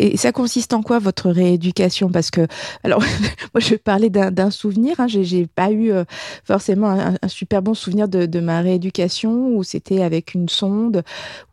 Et 0.02 0.18
ça 0.18 0.32
consiste 0.32 0.74
en 0.74 0.82
quoi 0.82 0.98
votre 0.98 1.30
rééducation? 1.30 2.10
Parce 2.10 2.32
que, 2.32 2.48
alors, 2.84 3.02
moi 3.54 3.60
je 3.60 3.76
parlais 3.76 4.10
d'un 4.10 4.50
souvenir, 4.50 5.00
hein, 5.00 5.06
j'ai 5.08 5.46
pas 5.46 5.72
eu 5.72 5.92
euh, 5.92 6.06
forcément 6.44 6.90
un, 6.90 7.28
super 7.28 7.62
bon 7.62 7.76
souvenir 7.76 8.08
de, 8.08 8.40
ma 8.40 8.62
rééducation 8.62 9.56
où 9.56 9.64
c'était 9.64 10.02
avec 10.02 10.34
une 10.34 10.50
sonde, 10.50 11.04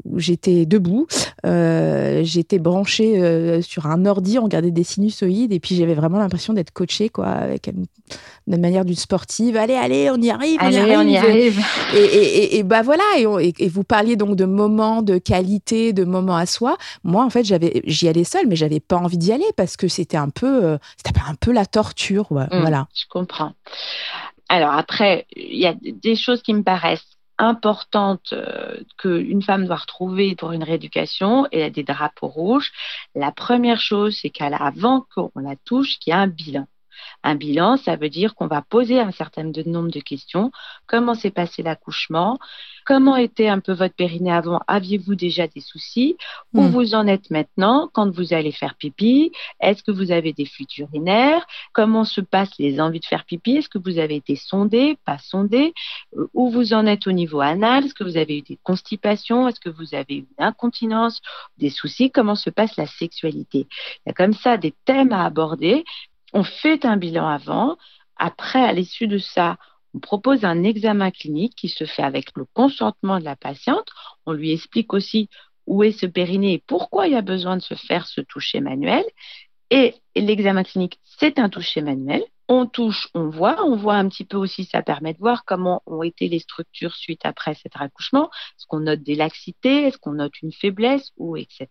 où 0.07 0.19
j'étais 0.19 0.65
debout, 0.65 1.07
euh, 1.45 2.23
j'étais 2.25 2.59
branchée 2.59 3.21
euh, 3.21 3.61
sur 3.61 3.85
un 3.85 4.07
ordi, 4.07 4.39
on 4.39 4.45
regardait 4.45 4.71
des 4.71 4.85
sinusoïdes 4.85 5.53
et 5.53 5.61
puis 5.61 5.77
j'avais 5.77 5.95
vraiment 5.95 6.19
l'impression 6.19 6.55
d'être 6.55 6.73
coachée, 6.73 7.11
quoi, 7.11 7.27
avec 7.27 7.67
une, 7.67 7.85
de 8.47 8.57
manière 8.57 8.85
d'une 8.85 8.97
sportive. 8.97 9.57
Allez, 9.57 9.75
allez, 9.75 10.11
on 10.11 10.21
y 10.21 10.31
arrive, 10.31 10.59
on 10.63 10.71
y 10.71 10.77
arrive. 10.77 10.99
On 10.99 11.09
y 11.09 11.17
arrive. 11.17 11.65
Et, 11.95 11.99
et, 11.99 12.59
et, 12.59 12.63
bah 12.63 12.83
voilà, 12.83 13.05
et, 13.19 13.69
vous 13.69 13.85
parliez 13.85 14.17
donc 14.17 14.37
de 14.37 14.45
moments 14.45 15.03
de 15.03 15.19
qualité, 15.19 15.93
de 15.93 16.05
moments 16.05 16.37
à 16.37 16.47
soi. 16.47 16.77
Moi, 17.05 17.25
en 17.25 17.31
fait, 17.31 17.45
j'avais, 17.45 17.83
j'y 17.85 18.09
allais 18.09 18.25
seule 18.25 18.47
mais 18.47 18.57
j'avais 18.57 18.81
pas 18.81 18.97
envie 18.97 19.19
d'y 19.19 19.33
aller 19.33 19.51
parce 19.57 19.77
que 19.77 19.89
c'était 19.89 20.17
un 20.17 20.31
peu, 20.31 20.65
euh, 20.65 20.79
c'était 20.97 21.19
un 21.27 21.35
peu 21.35 21.53
la 21.53 21.67
torture. 21.67 22.27
Mmh, 22.31 22.47
voilà. 22.51 22.89
Je 22.95 23.05
comprends. 23.09 23.53
Alors 24.49 24.73
après, 24.73 25.27
il 25.37 25.59
y 25.59 25.67
a 25.67 25.75
des 25.75 26.17
choses 26.17 26.43
qui 26.43 26.55
me 26.55 26.63
paraissent 26.63 27.19
importantes 27.39 28.33
euh, 28.33 28.83
qu'une 28.99 29.43
femme 29.43 29.67
doit 29.67 29.77
retrouver 29.77 30.35
pour 30.35 30.53
une 30.53 30.65
rééducation 30.65 31.47
et 31.47 31.59
il 31.59 31.61
y 31.61 31.63
a 31.63 31.71
des 31.71 31.85
drapeaux 31.85 32.29
rouges. 32.29 32.73
La 33.15 33.31
première 33.31 33.81
chose, 33.81 34.19
c'est 34.21 34.31
qu'avant 34.31 35.07
qu'on 35.15 35.31
la 35.37 35.55
touche, 35.65 35.99
qu'il 35.99 36.11
y 36.11 36.15
a 36.15 36.19
un 36.19 36.27
bilan. 36.27 36.67
Un 37.23 37.35
bilan, 37.35 37.77
ça 37.77 37.97
veut 37.97 38.09
dire 38.09 38.35
qu'on 38.35 38.47
va 38.47 38.63
poser 38.63 39.01
un 39.01 39.13
certain 39.13 39.45
nombre 39.45 39.91
de 39.91 40.01
questions. 40.01 40.51
Comment 40.87 41.15
s'est 41.15 41.31
passé 41.31 41.63
l'accouchement? 41.63 42.39
Comment 42.89 43.17
était 43.17 43.49
un 43.49 43.61
peu 43.61 43.73
votre 43.73 43.95
périnée 43.95 44.33
avant? 44.33 44.61
Aviez-vous 44.67 45.15
déjà 45.15 45.47
des 45.47 45.61
soucis? 45.61 46.17
Où 46.55 46.63
hmm. 46.63 46.71
vous 46.71 46.95
en 46.95 47.07
êtes 47.07 47.31
maintenant? 47.31 47.91
Quand 47.93 48.11
vous 48.11 48.33
allez 48.33 48.51
faire 48.51 48.77
pipi? 48.77 49.31
Est-ce 49.61 49.83
que 49.83 49.91
vous 49.91 50.11
avez 50.11 50.33
des 50.33 50.47
fuites 50.47 50.79
urinaires? 50.79 51.47
Comment 51.75 52.05
se 52.05 52.23
passent 52.23 52.57
les 52.59 52.81
envies 52.81 53.01
de 53.01 53.05
faire 53.05 53.27
pipi? 53.27 53.59
Est-ce 53.59 53.69
que 53.69 53.79
vous 53.79 53.99
avez 53.99 54.17
été 54.17 54.37
sondé, 54.37 54.97
pas 55.05 55.19
sondé 55.19 55.75
Où 56.33 56.51
vous 56.51 56.73
en 56.73 56.87
êtes 56.87 57.07
au 57.07 57.13
niveau 57.13 57.41
anal? 57.41 57.85
Est-ce 57.85 57.95
que 57.95 58.05
vous 58.05 58.17
avez 58.17 58.39
eu 58.39 58.43
des 58.43 58.59
constipations? 58.63 59.49
Est-ce 59.49 59.61
que 59.61 59.69
vous 59.69 59.95
avez 59.95 60.15
eu 60.15 60.27
une 60.39 60.45
incontinence? 60.47 61.21
Des 61.59 61.69
soucis? 61.69 62.11
Comment 62.11 62.37
se 62.37 62.49
passe 62.49 62.77
la 62.77 62.87
sexualité? 62.87 63.67
Il 64.07 64.09
y 64.09 64.11
a 64.11 64.15
comme 64.15 64.33
ça 64.33 64.57
des 64.57 64.75
thèmes 64.87 65.13
à 65.13 65.27
aborder. 65.27 65.85
On 66.33 66.45
fait 66.45 66.85
un 66.85 66.97
bilan 66.97 67.27
avant. 67.27 67.77
Après, 68.17 68.63
à 68.63 68.73
l'issue 68.73 69.07
de 69.07 69.19
ça, 69.19 69.57
on 69.95 70.01
propose 70.01 70.45
un 70.45 70.65
examen 70.65 71.11
clinique 71.11 71.55
qui 71.57 71.69
se 71.69 71.85
fait 71.85 72.03
avec 72.03 72.37
le 72.37 72.45
consentement 72.45 73.19
de 73.19 73.25
la 73.25 73.37
patiente. 73.37 73.89
On 74.27 74.33
lui 74.33 74.53
explique 74.53 74.93
aussi 74.93 75.29
où 75.67 75.83
est 75.83 75.93
ce 75.93 76.07
périnée 76.07 76.55
et 76.55 76.65
pourquoi 76.67 77.07
il 77.07 77.13
y 77.13 77.17
a 77.17 77.23
besoin 77.23 77.57
de 77.57 77.63
se 77.63 77.75
faire 77.75 78.07
ce 78.07 78.21
toucher 78.21 78.61
manuel. 78.61 79.05
Et 79.71 79.95
l'examen 80.17 80.65
clinique, 80.65 80.99
c'est 81.05 81.39
un 81.39 81.49
toucher 81.49 81.83
manuel. 81.83 82.25
On 82.51 82.67
touche, 82.67 83.09
on 83.13 83.29
voit, 83.29 83.63
on 83.63 83.77
voit 83.77 83.97
un 83.97 84.09
petit 84.09 84.25
peu 84.25 84.39
aussi, 84.39 84.65
ça 84.65 84.83
permet 84.83 85.13
de 85.13 85.19
voir 85.19 85.45
comment 85.45 85.83
ont 85.85 86.03
été 86.03 86.29
les 86.29 86.39
structures 86.39 86.97
suite 86.97 87.21
après 87.25 87.55
cet 87.55 87.73
accouchement. 87.77 88.31
Est-ce 88.57 88.67
qu'on 88.67 88.81
note 88.81 89.03
des 89.03 89.15
laxités, 89.15 89.83
est-ce 89.87 89.99
qu'on 89.99 90.15
note 90.15 90.41
une 90.41 90.53
faiblesse? 90.53 91.13
Ou 91.19 91.37
etc. 91.37 91.69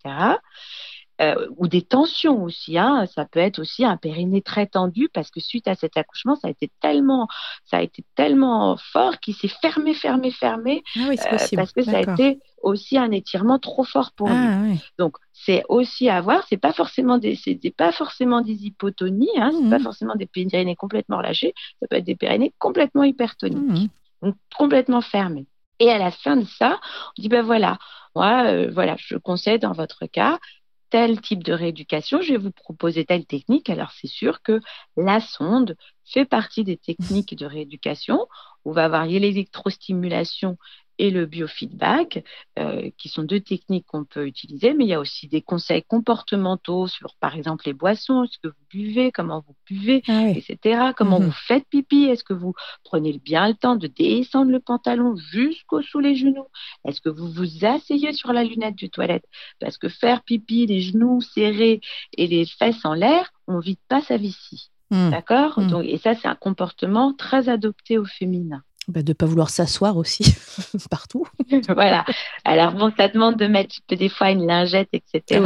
Euh, 1.20 1.48
ou 1.58 1.68
des 1.68 1.82
tensions 1.82 2.44
aussi. 2.44 2.78
Hein. 2.78 3.08
Ça 3.16 3.26
peut 3.26 3.40
être 3.40 3.58
aussi 3.58 3.84
un 3.84 3.98
périnée 3.98 4.44
très 4.44 4.68
tendu 4.68 5.10
parce 5.12 5.32
que 5.32 5.40
suite 5.40 5.68
à 5.68 5.74
cet 5.74 5.98
accouchement, 5.98 6.36
ça 6.36 6.48
a 6.48 6.52
été 6.52 6.70
tellement, 6.80 7.28
ça 7.66 7.78
a 7.78 7.82
été 7.82 8.06
tellement 8.14 8.78
fort 8.78 9.20
qu'il 9.20 9.34
s'est 9.34 9.48
fermé, 9.48 9.96
fermé, 9.96 10.30
fermé 10.30 10.84
ah 10.96 11.00
oui, 11.10 11.18
euh, 11.20 11.38
parce 11.56 11.72
que 11.72 11.82
ça 11.82 11.98
a 11.98 12.02
été 12.02 12.40
aussi 12.62 13.00
un 13.00 13.10
étirement 13.10 13.58
trop 13.58 13.84
fort 13.84 14.12
pour 14.12 14.30
ah, 14.30 14.60
lui. 14.62 14.80
Donc 15.00 15.18
c'est 15.34 15.64
aussi 15.70 16.08
à 16.08 16.22
voir. 16.22 16.46
C'est 16.50 16.58
pas 16.58 16.74
forcément 16.74 17.18
des, 17.18 17.36
c'est 17.36 17.76
pas 17.76 17.92
forcément 17.92 18.42
des 18.42 18.68
hypotonies. 18.68 19.28
Hein. 19.38 19.50
C'est 19.54 19.70
pas 19.72 19.80
mmh. 19.80 19.84
forcément 19.84 20.16
des 20.16 20.28
périnées 20.28 20.76
complètement 20.76 21.18
relâchés. 21.18 21.56
Ça 21.80 21.88
peut 21.90 21.96
être 21.96 22.06
des 22.06 22.16
périnées 22.16 22.54
complètement 22.60 23.04
hypertoniques, 23.04 23.90
mmh. 24.22 24.28
donc 24.28 24.36
complètement 24.56 25.02
fermées. 25.02 25.48
Et 25.80 25.90
à 25.90 25.98
la 25.98 26.12
fin 26.12 26.38
de 26.38 26.46
ça, 26.46 26.80
on 27.18 27.22
dit 27.22 27.30
ben 27.30 27.44
voilà, 27.44 27.80
moi, 28.18 28.46
euh, 28.46 28.72
voilà, 28.74 28.96
je 28.98 29.16
conseille 29.16 29.60
dans 29.60 29.74
votre 29.74 30.08
cas 30.08 30.40
tel 30.90 31.22
type 31.22 31.44
de 31.44 31.54
rééducation, 31.54 32.22
je 32.22 32.34
vais 32.34 32.38
vous 32.38 32.52
proposer 32.52 33.06
telle 33.06 33.26
technique. 33.26 33.70
Alors 33.70 33.92
c'est 33.92 34.08
sûr 34.08 34.42
que 34.42 34.60
la 34.96 35.20
sonde 35.20 35.76
fait 36.06 36.26
partie 36.26 36.64
des 36.64 36.78
techniques 36.78 37.36
de 37.36 37.46
rééducation. 37.46 38.28
On 38.66 38.72
va 38.72 38.88
varier 38.88 39.20
l'électrostimulation 39.20 40.58
et 41.00 41.12
le 41.12 41.26
biofeedback, 41.26 42.24
euh, 42.58 42.90
qui 42.98 43.10
sont 43.10 43.24
deux 43.24 43.40
techniques 43.40 43.86
qu'on 43.86 44.04
peut 44.04 44.26
utiliser, 44.26 44.74
mais 44.74 44.86
il 44.86 44.90
y 44.90 44.94
a 44.94 45.00
aussi 45.00 45.28
des 45.28 45.42
conseils 45.42 45.84
comportementaux 45.84 46.88
sur, 46.88 47.16
par 47.20 47.36
exemple, 47.36 47.64
les 47.66 47.74
boissons, 47.74 48.26
ce 48.26 48.38
que 48.40 48.48
vous 48.48 48.66
buvez, 48.70 49.12
comment 49.12 49.44
vous 49.48 49.56
buvez, 49.68 50.02
ah 50.08 50.30
etc. 50.30 50.92
Comment 50.96 51.20
mhm. 51.20 51.28
vous 51.28 51.32
faites 51.32 51.66
pipi, 51.70 52.06
est-ce 52.06 52.24
que 52.24 52.34
vous 52.34 52.54
prenez 52.84 53.20
bien 53.24 53.48
le 53.48 53.54
temps 53.54 53.76
de 53.76 53.88
descendre 53.88 54.52
le 54.52 54.60
pantalon 54.60 55.16
jusqu'au 55.16 55.82
sous 55.82 56.00
les 56.00 56.16
genoux 56.16 56.48
Est-ce 56.86 57.02
que 57.02 57.10
vous 57.10 57.32
vous 57.32 57.66
asseyez 57.66 58.14
sur 58.14 58.34
la 58.34 58.44
lunette 58.44 58.76
du 58.76 58.90
toilette 58.90 59.26
Parce 59.60 59.78
que 59.78 59.90
faire 59.90 60.24
pipi, 60.24 60.66
les 60.66 60.82
genoux 60.82 61.22
serrés 61.22 61.82
et 62.18 62.28
les 62.28 62.46
fesses 62.46 62.86
en 62.86 62.94
l'air, 62.94 63.32
on 63.48 63.60
vide 63.60 63.80
pas 63.88 64.02
sa 64.02 64.18
vessie. 64.18 64.72
Hmm. 64.90 65.10
D'accord? 65.10 65.60
Hmm. 65.60 65.82
Et 65.84 65.98
ça, 65.98 66.16
c'est 66.16 66.28
un 66.28 66.36
comportement 66.36 67.14
très 67.14 67.50
adopté 67.50 67.98
au 67.98 68.06
féminin. 68.06 68.64
Bah, 68.88 69.02
de 69.04 69.10
ne 69.10 69.14
pas 69.14 69.26
vouloir 69.26 69.50
s'asseoir 69.50 69.98
aussi 69.98 70.24
partout. 70.90 71.28
voilà. 71.68 72.06
Alors 72.46 72.72
bon, 72.72 72.90
ça 72.96 73.10
demande 73.10 73.36
de 73.36 73.46
mettre 73.46 73.76
des 73.90 74.08
fois 74.08 74.32
une 74.32 74.48
lingette, 74.48 74.88
etc. 74.94 75.44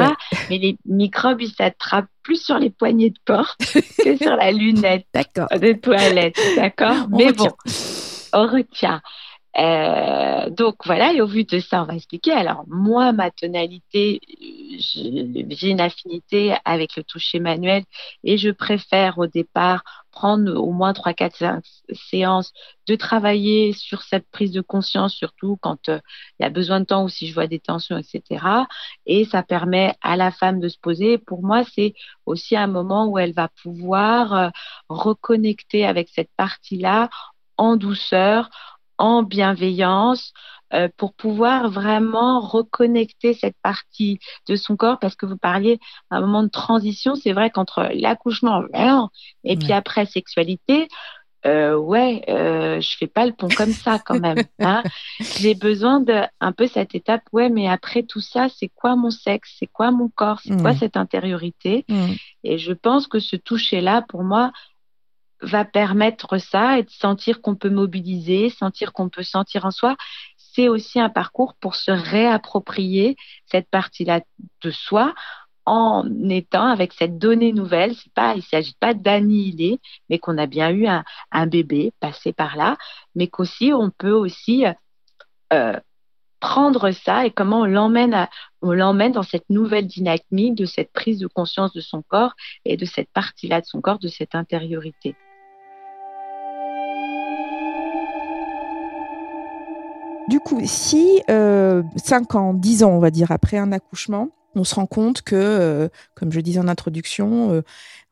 Mais 0.49 0.59
les 0.59 0.77
microbes, 0.85 1.41
ils 1.41 1.51
s'attrapent 1.51 2.05
plus 2.21 2.39
sur 2.39 2.59
les 2.59 2.69
poignées 2.69 3.09
de 3.09 3.19
porte 3.25 3.57
que 4.03 4.17
sur 4.17 4.35
la 4.35 4.51
lunette 4.51 5.07
de 5.13 5.73
toilette. 5.73 6.39
D'accord? 6.55 7.07
Mais 7.09 7.33
bon, 7.33 7.49
on 8.33 8.45
retient. 8.45 9.01
Euh, 9.57 10.49
donc 10.49 10.85
voilà, 10.85 11.13
et 11.13 11.21
au 11.21 11.27
vu 11.27 11.43
de 11.43 11.59
ça, 11.59 11.83
on 11.83 11.85
va 11.85 11.95
expliquer. 11.95 12.31
Alors 12.31 12.63
moi, 12.67 13.11
ma 13.11 13.31
tonalité, 13.31 14.21
j'ai 14.79 15.69
une 15.69 15.81
affinité 15.81 16.55
avec 16.63 16.95
le 16.95 17.03
toucher 17.03 17.39
manuel 17.39 17.83
et 18.23 18.37
je 18.37 18.49
préfère 18.49 19.17
au 19.17 19.27
départ 19.27 19.83
prendre 20.11 20.53
au 20.55 20.71
moins 20.71 20.93
3, 20.93 21.13
4, 21.13 21.61
séances 21.93 22.53
de 22.87 22.95
travailler 22.95 23.73
sur 23.73 24.03
cette 24.03 24.29
prise 24.29 24.51
de 24.51 24.61
conscience, 24.61 25.13
surtout 25.13 25.57
quand 25.61 25.89
euh, 25.89 25.99
il 26.39 26.43
y 26.43 26.45
a 26.45 26.49
besoin 26.49 26.81
de 26.81 26.85
temps 26.85 27.03
ou 27.05 27.09
si 27.09 27.27
je 27.27 27.33
vois 27.33 27.47
des 27.47 27.59
tensions, 27.59 27.97
etc. 27.97 28.45
Et 29.05 29.25
ça 29.25 29.43
permet 29.43 29.95
à 30.01 30.17
la 30.17 30.31
femme 30.31 30.59
de 30.59 30.67
se 30.67 30.77
poser. 30.77 31.17
Pour 31.17 31.43
moi, 31.43 31.63
c'est 31.75 31.93
aussi 32.25 32.55
un 32.57 32.67
moment 32.67 33.07
où 33.07 33.17
elle 33.19 33.33
va 33.33 33.49
pouvoir 33.63 34.33
euh, 34.33 34.49
reconnecter 34.89 35.85
avec 35.85 36.09
cette 36.09 36.31
partie-là 36.35 37.09
en 37.57 37.75
douceur, 37.77 38.49
en 39.01 39.23
bienveillance 39.23 40.31
euh, 40.73 40.87
pour 40.95 41.13
pouvoir 41.13 41.69
vraiment 41.69 42.39
reconnecter 42.39 43.33
cette 43.33 43.57
partie 43.61 44.19
de 44.47 44.55
son 44.55 44.77
corps 44.77 44.99
parce 44.99 45.15
que 45.15 45.25
vous 45.25 45.37
parliez 45.37 45.79
d'un 46.11 46.21
moment 46.21 46.43
de 46.43 46.49
transition, 46.49 47.15
c'est 47.15 47.33
vrai 47.33 47.49
qu'entre 47.49 47.89
l'accouchement 47.93 48.63
et 49.43 49.57
puis 49.57 49.73
après 49.73 50.05
sexualité, 50.05 50.87
euh, 51.45 51.75
ouais, 51.75 52.23
euh, 52.29 52.79
je 52.81 52.97
fais 52.97 53.07
pas 53.07 53.25
le 53.25 53.33
pont 53.33 53.49
comme 53.49 53.73
ça 53.73 53.99
quand 53.99 54.19
même. 54.19 54.37
Hein. 54.59 54.83
J'ai 55.39 55.55
besoin 55.55 55.99
de 55.99 56.21
un 56.39 56.51
peu 56.51 56.67
cette 56.67 56.93
étape. 56.93 57.23
Ouais, 57.31 57.49
mais 57.49 57.67
après 57.67 58.03
tout 58.03 58.21
ça, 58.21 58.47
c'est 58.47 58.69
quoi 58.69 58.95
mon 58.95 59.09
sexe? 59.09 59.55
C'est 59.57 59.67
quoi 59.67 59.89
mon 59.89 60.07
corps? 60.07 60.39
C'est 60.43 60.61
quoi 60.61 60.75
cette 60.75 60.97
intériorité? 60.97 61.83
Et 62.43 62.59
je 62.59 62.73
pense 62.73 63.07
que 63.07 63.19
ce 63.19 63.35
toucher 63.35 63.81
là, 63.81 64.03
pour 64.07 64.23
moi, 64.23 64.51
va 65.41 65.65
permettre 65.65 66.37
ça 66.37 66.79
et 66.79 66.83
de 66.83 66.89
sentir 66.89 67.41
qu'on 67.41 67.55
peut 67.55 67.69
mobiliser, 67.69 68.49
sentir 68.49 68.93
qu'on 68.93 69.09
peut 69.09 69.23
sentir 69.23 69.65
en 69.65 69.71
soi. 69.71 69.95
C'est 70.37 70.67
aussi 70.67 70.99
un 70.99 71.09
parcours 71.09 71.55
pour 71.55 71.75
se 71.75 71.91
réapproprier 71.91 73.15
cette 73.45 73.69
partie-là 73.69 74.21
de 74.61 74.71
soi 74.71 75.13
en 75.65 76.05
étant 76.29 76.67
avec 76.67 76.93
cette 76.93 77.17
donnée 77.17 77.53
nouvelle. 77.53 77.95
Pas, 78.13 78.35
il 78.35 78.43
s'agit 78.43 78.75
pas 78.79 78.93
d'annihiler, 78.93 79.79
mais 80.09 80.19
qu'on 80.19 80.37
a 80.37 80.47
bien 80.47 80.69
eu 80.69 80.87
un, 80.87 81.03
un, 81.31 81.47
bébé 81.47 81.93
passé 81.99 82.33
par 82.33 82.57
là, 82.57 82.77
mais 83.15 83.27
qu'aussi 83.27 83.71
on 83.73 83.89
peut 83.91 84.11
aussi 84.11 84.65
euh, 85.53 85.79
prendre 86.39 86.91
ça 86.91 87.25
et 87.25 87.31
comment 87.31 87.61
on 87.61 87.65
l'emmène 87.65 88.27
on 88.61 88.73
l'emmène 88.73 89.13
dans 89.13 89.23
cette 89.23 89.49
nouvelle 89.49 89.87
dynamique 89.87 90.55
de 90.55 90.65
cette 90.65 90.91
prise 90.91 91.19
de 91.19 91.27
conscience 91.27 91.71
de 91.73 91.81
son 91.81 92.01
corps 92.01 92.33
et 92.65 92.77
de 92.77 92.85
cette 92.85 93.09
partie-là 93.11 93.61
de 93.61 93.65
son 93.65 93.79
corps, 93.81 93.99
de 93.99 94.07
cette 94.07 94.35
intériorité. 94.35 95.15
Du 100.31 100.39
coup, 100.39 100.61
si 100.63 101.21
euh, 101.29 101.83
5 101.97 102.35
ans, 102.35 102.53
10 102.53 102.83
ans, 102.85 102.91
on 102.91 102.99
va 102.99 103.11
dire, 103.11 103.31
après 103.31 103.57
un 103.57 103.73
accouchement, 103.73 104.29
on 104.55 104.63
se 104.63 104.75
rend 104.75 104.85
compte 104.85 105.23
que, 105.23 105.35
euh, 105.35 105.89
comme 106.15 106.31
je 106.31 106.39
disais 106.39 106.61
en 106.61 106.69
introduction, 106.69 107.51
euh, 107.51 107.61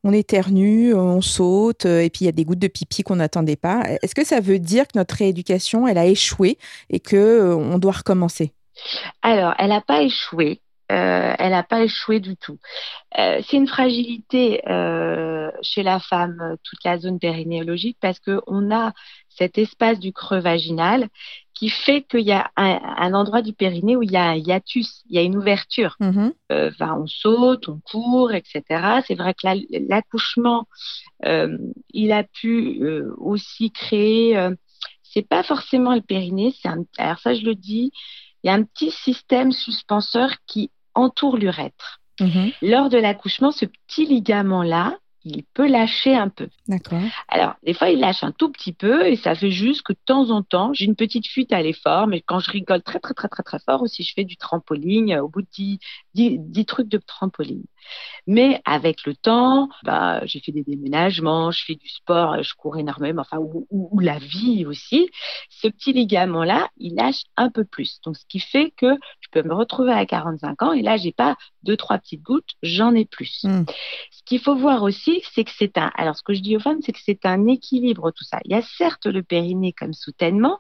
on 0.03 0.11
éternue, 0.11 0.93
on 0.93 1.21
saute, 1.21 1.85
euh, 1.85 2.01
et 2.01 2.09
puis 2.09 2.23
il 2.23 2.25
y 2.25 2.27
a 2.27 2.33
des 2.33 2.43
gouttes 2.43 2.59
de 2.59 2.67
pipi 2.67 3.03
qu'on 3.03 3.15
n'attendait 3.15 3.55
pas. 3.55 3.83
Est-ce 4.01 4.15
que 4.15 4.25
ça 4.25 4.41
veut 4.41 4.59
dire 4.59 4.85
que 4.85 4.97
notre 4.97 5.15
rééducation, 5.15 5.87
elle 5.87 5.97
a 5.97 6.07
échoué 6.07 6.57
et 6.89 6.99
que 6.99 7.55
on 7.55 7.77
doit 7.77 7.93
recommencer? 7.93 8.51
Alors, 9.21 9.53
elle 9.57 9.69
n'a 9.69 9.79
pas 9.79 10.01
échoué. 10.01 10.59
elle 10.89 11.51
n'a 11.51 11.63
pas 11.63 11.83
échoué 11.83 12.19
du 12.19 12.35
tout. 12.35 12.57
c'est 13.15 13.53
une 13.53 13.67
fragilité 13.67 14.61
chez 15.61 15.83
la 15.83 15.99
femme, 16.01 16.57
toute 16.63 16.83
la 16.83 16.97
zone 16.97 17.19
périnéologique, 17.19 17.97
parce 18.01 18.19
qu'on 18.19 18.75
a 18.75 18.91
cet 19.29 19.57
espace 19.57 19.99
du 19.99 20.11
creux 20.11 20.39
vaginal 20.39 21.07
qui 21.59 21.67
fait 21.67 22.03
qu'il 22.03 22.21
y 22.21 22.31
a 22.31 22.49
un, 22.55 23.13
endroit 23.13 23.41
du 23.41 23.51
périnée 23.51 23.97
où 23.97 24.01
il 24.01 24.11
y 24.13 24.15
a 24.15 24.29
un 24.29 24.35
hiatus, 24.35 25.03
il 25.09 25.15
y 25.15 25.19
a 25.19 25.23
une 25.23 25.35
ouverture. 25.35 25.97
Mm-hmm. 25.99 26.31
Euh, 26.53 26.71
on 26.79 27.05
saute, 27.05 27.67
on 27.67 27.81
court, 27.81 28.31
etc. 28.31 29.01
C'est 29.05 29.15
vrai 29.15 29.33
que 29.33 29.45
l'accouchement, 29.89 30.69
euh, 31.25 31.57
il 31.91 32.13
a 32.13 32.23
pu 32.23 32.81
euh, 32.81 33.13
aussi 33.17 33.71
créer. 33.71 34.39
c'est 35.03 35.27
pas 35.27 35.43
forcément 35.43 35.93
le 35.93 36.01
périnée, 36.01 36.55
c'est 36.61 36.69
alors 36.97 37.19
ça 37.19 37.33
je 37.33 37.43
le 37.43 37.55
dis, 37.55 37.91
il 38.41 38.47
y 38.47 38.49
a 38.49 38.53
un 38.53 38.63
petit 38.63 38.91
système 38.91 39.51
suspenseur 39.51 40.31
qui 40.47 40.71
entoure 40.95 41.35
l'urètre. 41.35 41.99
Mm-hmm. 42.21 42.53
Lors 42.61 42.87
de 42.87 42.97
l'accouchement, 42.97 43.51
ce 43.51 43.65
petit 43.65 44.05
ligament 44.05 44.63
là, 44.63 44.97
il 45.29 45.43
peut 45.53 45.67
lâcher 45.67 46.15
un 46.15 46.29
peu. 46.29 46.47
D'accord. 46.67 47.01
Alors, 47.27 47.55
des 47.63 47.73
fois, 47.73 47.89
il 47.89 47.99
lâche 47.99 48.23
un 48.23 48.31
tout 48.31 48.51
petit 48.51 48.73
peu 48.73 49.07
et 49.07 49.15
ça 49.15 49.35
fait 49.35 49.51
juste 49.51 49.83
que 49.83 49.93
de 49.93 49.99
temps 50.05 50.29
en 50.29 50.43
temps, 50.43 50.71
j'ai 50.73 50.85
une 50.85 50.95
petite 50.95 51.27
fuite 51.27 51.53
à 51.53 51.61
l'effort, 51.61 52.07
mais 52.07 52.21
quand 52.21 52.39
je 52.39 52.51
rigole 52.51 52.81
très, 52.81 52.99
très, 52.99 53.13
très, 53.13 53.27
très, 53.27 53.43
très 53.43 53.59
fort 53.59 53.81
aussi, 53.81 54.03
je 54.03 54.13
fais 54.13 54.23
du 54.23 54.37
trampoline 54.37 55.17
au 55.19 55.29
bout 55.29 55.41
de 55.41 55.77
10, 56.15 56.65
trucs 56.65 56.89
de 56.89 56.97
trampoline. 56.97 57.63
Mais 58.27 58.61
avec 58.65 59.05
le 59.05 59.15
temps, 59.15 59.69
bah, 59.83 60.25
j'ai 60.25 60.39
fait 60.39 60.51
des 60.51 60.63
déménagements, 60.63 61.51
je 61.51 61.63
fais 61.65 61.75
du 61.75 61.87
sport, 61.89 62.41
je 62.43 62.53
cours 62.53 62.77
énormément, 62.77 63.21
enfin, 63.21 63.37
ou, 63.39 63.99
la 63.99 64.19
vie 64.19 64.65
aussi. 64.65 65.09
Ce 65.49 65.67
petit 65.67 65.93
ligament-là, 65.93 66.69
il 66.77 66.95
lâche 66.95 67.23
un 67.37 67.49
peu 67.49 67.65
plus. 67.65 67.99
Donc, 68.05 68.17
ce 68.17 68.25
qui 68.27 68.39
fait 68.39 68.71
que 68.77 68.93
je 69.19 69.27
peux 69.31 69.47
me 69.47 69.53
retrouver 69.53 69.93
à 69.93 70.05
45 70.05 70.61
ans 70.61 70.73
et 70.73 70.81
là, 70.81 70.97
j'ai 70.97 71.11
pas 71.11 71.37
deux, 71.63 71.77
trois 71.77 71.97
petites 71.97 72.21
gouttes, 72.21 72.51
j'en 72.63 72.93
ai 72.93 73.05
plus. 73.05 73.39
Hmm. 73.43 73.63
Ce 74.11 74.21
qu'il 74.25 74.39
faut 74.39 74.55
voir 74.55 74.83
aussi, 74.83 75.21
c'est 75.33 75.43
que 75.43 75.51
c'est 75.57 75.77
un, 75.77 75.91
alors 75.95 76.15
ce 76.15 76.23
que 76.23 76.33
je 76.33 76.41
dis 76.41 76.55
aux 76.55 76.59
femmes, 76.59 76.79
c'est 76.81 76.91
que 76.91 76.99
c'est 77.03 77.25
un 77.25 77.47
équilibre 77.47 78.11
tout 78.11 78.23
ça. 78.23 78.39
Il 78.45 78.51
y 78.51 78.55
a 78.55 78.61
certes 78.61 79.05
le 79.05 79.23
périnée 79.23 79.73
comme 79.73 79.93
soutènement, 79.93 80.59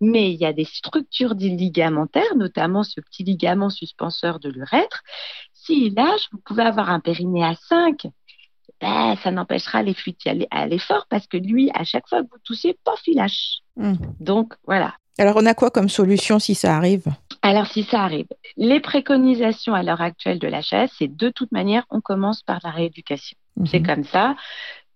mais 0.00 0.32
il 0.32 0.40
y 0.40 0.46
a 0.46 0.52
des 0.52 0.64
structures 0.64 1.34
ligamentaires, 1.34 2.36
notamment 2.36 2.82
ce 2.82 3.00
petit 3.00 3.24
ligament 3.24 3.70
suspenseur 3.70 4.40
de 4.40 4.48
l'urètre. 4.48 5.02
S'il 5.64 5.94
lâche, 5.94 6.28
vous 6.32 6.40
pouvez 6.44 6.62
avoir 6.62 6.90
un 6.90 7.00
périnée 7.00 7.44
à 7.44 7.54
5. 7.54 8.06
Ben, 8.80 9.16
ça 9.22 9.30
n'empêchera 9.30 9.82
les 9.82 9.94
fuites 9.94 10.20
à 10.50 10.66
l'effort 10.66 11.06
parce 11.08 11.26
que 11.26 11.36
lui, 11.36 11.70
à 11.74 11.84
chaque 11.84 12.08
fois 12.08 12.22
que 12.22 12.28
vous 12.30 12.38
toussez, 12.44 12.76
pof, 12.84 13.00
il 13.06 13.16
lâche. 13.16 13.60
Hmm. 13.76 13.94
Donc, 14.20 14.54
voilà. 14.66 14.94
Alors, 15.18 15.36
on 15.36 15.46
a 15.46 15.54
quoi 15.54 15.70
comme 15.70 15.88
solution 15.88 16.38
si 16.38 16.54
ça 16.54 16.76
arrive? 16.76 17.06
Alors, 17.40 17.66
si 17.66 17.84
ça 17.84 18.02
arrive, 18.02 18.26
les 18.56 18.80
préconisations 18.80 19.74
à 19.74 19.82
l'heure 19.82 20.00
actuelle 20.00 20.38
de 20.38 20.48
la 20.48 20.60
chaise, 20.60 20.90
c'est 20.98 21.14
de 21.14 21.28
toute 21.28 21.52
manière, 21.52 21.84
on 21.90 22.00
commence 22.00 22.42
par 22.42 22.58
la 22.64 22.70
rééducation. 22.70 23.36
Mhm. 23.56 23.66
C'est 23.66 23.82
comme 23.82 24.04
ça. 24.04 24.34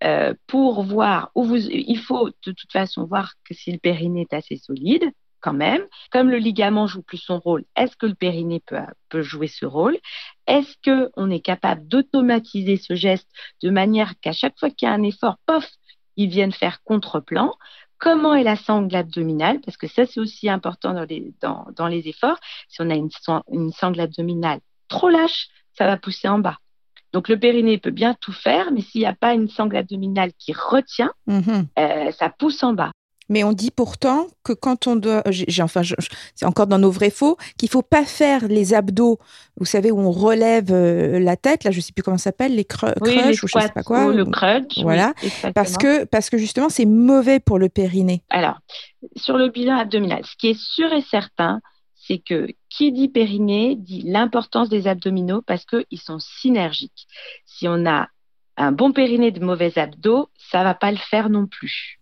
Euh, 0.05 0.35
pour 0.47 0.85
voir 0.85 1.31
où 1.35 1.45
vous, 1.45 1.57
il 1.57 1.99
faut 1.99 2.29
de 2.29 2.53
toute 2.53 2.73
façon 2.73 3.05
voir 3.05 3.33
que 3.45 3.55
si 3.55 3.73
le 3.73 3.79
périnée 3.79 4.27
est 4.31 4.35
assez 4.35 4.57
solide, 4.57 5.05
quand 5.41 5.53
même. 5.53 5.83
Comme 6.11 6.31
le 6.31 6.39
ligament 6.39 6.87
joue 6.87 7.03
plus 7.03 7.19
son 7.19 7.39
rôle, 7.39 7.65
est-ce 7.77 7.97
que 7.97 8.07
le 8.07 8.15
périnée 8.15 8.61
peut, 8.65 8.79
peut 9.09 9.23
jouer 9.23 9.49
ce 9.49 9.67
rôle? 9.67 9.99
Est-ce 10.47 10.75
qu'on 10.85 11.31
est 11.31 11.41
capable 11.41 11.87
d'automatiser 11.87 12.77
ce 12.77 12.95
geste 12.95 13.29
de 13.63 13.71
manière 13.71 14.19
qu'à 14.21 14.33
chaque 14.33 14.59
fois 14.59 14.71
qu'il 14.71 14.87
y 14.87 14.91
a 14.91 14.95
un 14.95 15.03
effort, 15.03 15.37
pof, 15.47 15.69
ils 16.17 16.31
viennent 16.31 16.53
faire 16.53 16.83
contre-plan? 16.83 17.53
Comment 17.99 18.35
est 18.35 18.45
la 18.45 18.57
sangle 18.57 18.95
abdominale? 18.95 19.61
Parce 19.61 19.77
que 19.77 19.89
ça, 19.89 20.07
c'est 20.07 20.21
aussi 20.21 20.49
important 20.49 20.95
dans 20.95 21.05
les, 21.05 21.35
dans, 21.41 21.67
dans 21.75 21.89
les 21.89 22.09
efforts. 22.09 22.39
Si 22.69 22.81
on 22.81 22.91
a 22.91 22.95
une, 22.95 23.11
une 23.51 23.73
sangle 23.73 24.01
abdominale 24.01 24.61
trop 24.89 25.09
lâche, 25.09 25.49
ça 25.77 25.87
va 25.87 25.97
pousser 25.97 26.29
en 26.29 26.39
bas. 26.39 26.59
Donc 27.13 27.29
le 27.29 27.39
périnée 27.39 27.79
peut 27.79 27.91
bien 27.91 28.15
tout 28.15 28.33
faire, 28.33 28.71
mais 28.73 28.83
s'il 28.83 29.01
n'y 29.01 29.07
a 29.07 29.15
pas 29.15 29.35
une 29.35 29.49
sangle 29.49 29.77
abdominale 29.77 30.33
qui 30.39 30.53
retient, 30.53 31.13
mhm. 31.27 31.67
euh, 31.79 32.11
ça 32.13 32.29
pousse 32.29 32.63
en 32.63 32.75
bas. 32.75 32.93
Mais 33.29 33.45
on 33.45 33.53
dit 33.53 33.71
pourtant 33.71 34.27
que 34.43 34.53
quand 34.53 34.87
on 34.87 34.97
doit, 34.97 35.23
enfin, 35.61 35.83
c'est 36.35 36.47
encore 36.47 36.67
dans 36.67 36.79
nos 36.79 36.91
vrais 36.91 37.11
faux, 37.11 37.37
qu'il 37.59 37.69
faut 37.69 37.83
pas 37.83 38.05
faire 38.05 38.49
les 38.49 38.75
abdos, 38.75 39.19
vous 39.57 39.67
savez, 39.67 39.91
où 39.91 39.99
on 39.99 40.11
relève 40.11 40.71
euh, 40.71 41.19
la 41.19 41.37
tête, 41.37 41.65
là, 41.65 41.71
je 41.71 41.81
sais 41.81 41.93
plus 41.93 42.03
comment 42.03 42.19
ça 42.19 42.25
s'appelle, 42.25 42.55
les 42.55 42.65
crunchs 42.65 43.43
ou 43.43 43.49
je 43.49 43.59
sais 43.59 43.69
pas 43.69 43.83
quoi. 43.83 44.13
le 44.13 44.25
crunch. 44.25 44.79
Voilà. 44.83 45.13
parce 45.55 45.77
que, 45.77 46.05
parce 46.05 46.31
que 46.31 46.39
justement, 46.39 46.69
c'est 46.69 46.87
mauvais 46.87 47.41
pour 47.41 47.59
le 47.59 47.69
périnée. 47.69 48.23
Alors, 48.31 48.59
sur 49.17 49.37
le 49.37 49.49
bilan 49.49 49.77
abdominal, 49.77 50.25
ce 50.25 50.37
qui 50.37 50.49
est 50.49 50.59
sûr 50.59 50.93
et 50.93 51.03
certain, 51.03 51.61
c'est 51.95 52.19
que 52.19 52.49
qui 52.71 52.93
dit 52.93 53.09
périnée 53.09 53.77
dit 53.77 54.03
l'importance 54.03 54.69
des 54.69 54.87
abdominaux 54.87 55.43
parce 55.43 55.67
qu'ils 55.67 56.01
sont 56.01 56.19
synergiques. 56.19 57.07
Si 57.45 57.69
on 57.69 57.87
a 57.87 58.09
un 58.59 58.73
bon 58.73 58.93
périnée 58.93 59.31
de 59.31 59.43
mauvais 59.43 59.79
abdos, 59.79 60.29
ça 60.37 60.65
va 60.65 60.75
pas 60.75 60.91
le 60.91 60.97
faire 60.97 61.31
non 61.31 61.47
plus. 61.47 61.97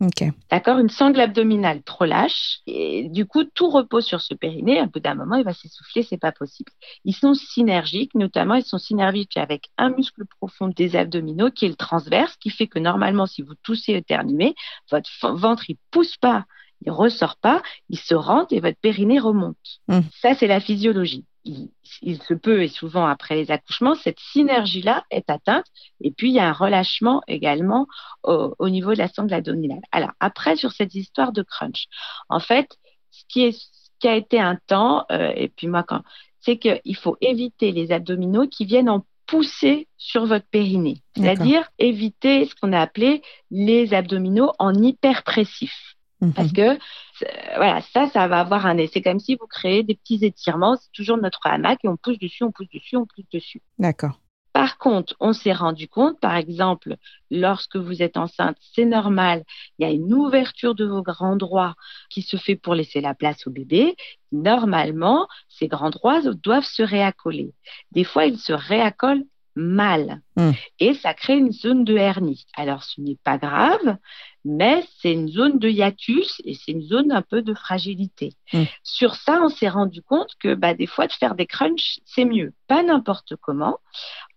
D'accord? 0.51 0.79
Une 0.79 0.88
sangle 0.88 1.21
abdominale 1.21 1.83
trop 1.83 2.07
lâche, 2.07 2.61
et 2.66 3.09
du 3.11 3.27
coup, 3.27 3.45
tout 3.45 3.69
repose 3.69 4.07
sur 4.07 4.23
ce 4.23 4.35
périnée. 4.35 4.81
À 4.81 4.87
bout 4.87 5.01
d'un 5.01 5.14
moment, 5.14 5.37
il 5.37 5.45
va 5.45 5.53
s'essouffler, 5.53 6.03
c'est 6.03 6.16
pas 6.16 6.33
possible. 6.33 6.73
Ils 7.05 7.14
sont 7.14 7.35
synergiques, 7.35 8.14
notamment, 8.14 8.55
ils 8.55 8.64
sont 8.64 8.79
synergiques 8.79 9.37
avec 9.37 9.69
un 9.77 9.90
muscle 9.90 10.25
profond 10.38 10.69
des 10.69 10.97
abdominaux 10.97 11.51
qui 11.51 11.66
est 11.66 11.69
le 11.71 11.77
transverse, 11.77 12.37
qui 12.37 12.51
fait 12.51 12.66
que 12.66 12.79
normalement, 12.79 13.27
si 13.27 13.42
vous 13.42 13.55
toussez 13.62 13.92
éternuez, 13.92 14.55
votre 14.90 15.11
ventre, 15.35 15.69
il 15.69 15.77
pousse 15.90 16.16
pas 16.16 16.47
il 16.85 16.90
ressort 16.90 17.37
pas, 17.37 17.62
il 17.88 17.99
se 17.99 18.14
rentre 18.14 18.53
et 18.53 18.61
votre 18.61 18.79
périnée 18.79 19.19
remonte. 19.19 19.57
Mmh. 19.88 20.01
Ça, 20.21 20.35
c'est 20.35 20.47
la 20.47 20.61
physiologie. 20.61 21.25
Il, 22.03 22.23
se 22.23 22.35
peut, 22.35 22.63
et 22.63 22.69
souvent 22.69 23.07
après 23.07 23.37
les 23.37 23.53
accouchements, 23.53 23.95
cette 23.95 24.19
synergie-là 24.19 25.05
est 25.11 25.31
atteinte. 25.31 25.65
Et 26.01 26.11
puis, 26.11 26.31
il 26.31 26.35
y 26.35 26.41
a 26.41 26.49
un 26.49 26.53
relâchement 26.53 27.23
également 27.29 27.87
au, 28.25 28.69
niveau 28.69 28.93
de 28.93 28.99
la 28.99 29.09
sangle 29.09 29.33
abdominale. 29.33 29.83
Alors, 29.93 30.11
après, 30.19 30.57
sur 30.57 30.73
cette 30.73 30.95
histoire 30.95 31.33
de 31.33 31.43
crunch, 31.43 31.87
en 32.29 32.41
fait, 32.41 32.77
ce 33.11 33.23
qui, 33.29 33.45
est, 33.45 33.57
qui 34.01 34.09
a 34.09 34.17
été 34.17 34.41
un 34.41 34.59
temps, 34.67 35.07
euh, 35.13 35.33
et 35.37 35.49
puis 35.49 35.69
moi, 35.69 35.85
quand, 35.85 36.03
c'est 36.41 36.59
qu'il 36.59 36.97
faut 36.97 37.17
éviter 37.21 37.73
les 37.73 37.93
abdominaux 37.93 38.49
qui 38.49 38.65
viennent 38.65 38.91
en 38.91 39.05
pousser 39.27 39.89
sur 39.97 40.27
votre 40.27 40.47
périnée. 40.47 41.03
C'est-à-dire 41.17 41.69
éviter 41.79 42.47
ce 42.47 42.55
qu'on 42.55 42.73
a 42.73 42.81
appelé 42.81 43.23
les 43.51 43.93
abdominaux 43.93 44.53
en 44.59 44.73
hyperpressif. 44.73 45.96
Parce 46.35 46.48
mhm. 46.48 46.55
que 46.55 46.79
voilà, 47.57 47.83
ça, 47.92 48.09
ça 48.09 48.26
va 48.26 48.40
avoir 48.40 48.66
un 48.66 48.79
effet. 48.79 49.02
comme 49.02 49.20
si 49.20 49.37
vous 49.37 49.46
créez 49.46 49.83
des 49.83 49.94
petits 49.94 50.24
étirements. 50.24 50.76
C'est 50.76 50.92
toujours 50.92 51.18
notre 51.18 51.40
hamac 51.44 51.79
et 51.85 51.88
on 51.88 51.96
pousse 51.96 52.18
dessus, 52.18 52.44
on 52.44 52.52
pousse 52.52 52.70
dessus, 52.72 52.96
on 52.96 53.07
pousse 53.07 53.29
dessus. 53.33 53.61
D'accord. 53.79 54.20
Par 54.57 54.79
contre, 54.79 55.14
on 55.20 55.35
s'est 55.35 55.52
rendu 55.52 55.87
compte, 55.87 56.18
par 56.18 56.35
exemple, 56.35 56.96
lorsque 57.31 57.76
vous 57.76 58.02
êtes 58.02 58.16
enceinte, 58.16 58.57
c'est 58.74 58.87
normal, 58.87 59.44
il 59.79 59.87
y 59.87 59.90
a 59.90 59.92
une 59.92 60.14
ouverture 60.14 60.74
de 60.74 60.87
vos 60.87 61.02
grands 61.02 61.37
droits 61.37 61.74
qui 62.09 62.22
se 62.22 62.38
fait 62.38 62.57
pour 62.57 62.74
laisser 62.74 63.02
la 63.02 63.14
place 63.14 63.46
au 63.46 63.50
bébé. 63.50 63.96
Normalement, 64.33 65.29
ces 65.50 65.68
grands 65.68 65.90
droits 65.90 66.22
doivent 66.22 66.64
se 66.64 66.83
réaccoler. 66.83 67.52
Des 67.92 68.05
fois, 68.05 68.24
ils 68.24 68.38
se 68.38 68.55
réaccolent 68.55 69.24
mal 69.57 70.22
hmm. 70.37 70.53
et 70.81 70.94
ça 70.94 71.14
crée 71.14 71.37
une 71.37 71.53
zone 71.53 71.85
de 71.85 71.96
hernie. 71.96 72.46
Alors, 72.55 72.85
ce 72.85 73.01
n'est 73.01 73.18
pas 73.22 73.38
grave, 73.38 73.96
mais 74.46 74.85
c'est 75.01 75.12
une 75.12 75.29
zone 75.29 75.59
de 75.59 75.68
hiatus 75.68 76.40
et 76.44 76.55
c'est 76.55 76.70
une 76.70 76.83
zone 76.83 77.11
un 77.11 77.22
peu 77.22 77.42
de 77.42 77.53
fragilité. 77.53 78.33
Mm. 78.53 78.62
Sur 78.85 79.16
ça, 79.16 79.40
on 79.42 79.49
s'est 79.49 79.68
rendu 79.68 80.03
compte 80.03 80.31
que 80.38 80.55
bah, 80.55 80.72
des 80.72 80.87
fois, 80.87 81.09
de 81.09 81.12
faire 81.12 81.35
des 81.35 81.46
crunchs, 81.46 81.99
c'est 82.05 82.25
mieux. 82.25 82.53
Pas 82.68 82.85
n'importe 82.85 83.35
comment, 83.40 83.79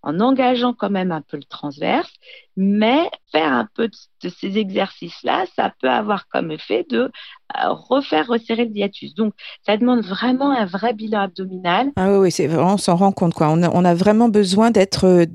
en 0.01 0.19
engageant 0.19 0.73
quand 0.73 0.89
même 0.89 1.11
un 1.11 1.21
peu 1.21 1.37
le 1.37 1.43
transverse, 1.43 2.11
mais 2.55 3.09
faire 3.31 3.53
un 3.53 3.67
peu 3.73 3.89
de, 4.23 4.29
ces 4.29 4.57
exercices-là, 4.57 5.45
ça 5.55 5.71
peut 5.81 5.89
avoir 5.89 6.27
comme 6.27 6.51
effet 6.51 6.85
de 6.89 7.11
euh, 7.57 7.69
refaire 7.69 8.27
resserrer 8.27 8.65
le 8.65 8.75
hiatus. 8.75 9.13
Donc, 9.13 9.33
ça 9.65 9.77
demande 9.77 10.01
vraiment 10.01 10.51
un 10.51 10.65
vrai 10.65 10.93
bilan 10.93 11.21
abdominal. 11.21 11.91
Ah 11.95 12.19
oui, 12.19 12.31
c'est 12.31 12.49
on 12.55 12.77
s'en 12.77 12.95
rend 12.95 13.11
compte 13.11 13.33
quoi. 13.33 13.49
On 13.49 13.85
a, 13.85 13.93
vraiment 13.93 14.29
besoin 14.29 14.71
d'être 14.71 15.05
euh, 15.05 15.25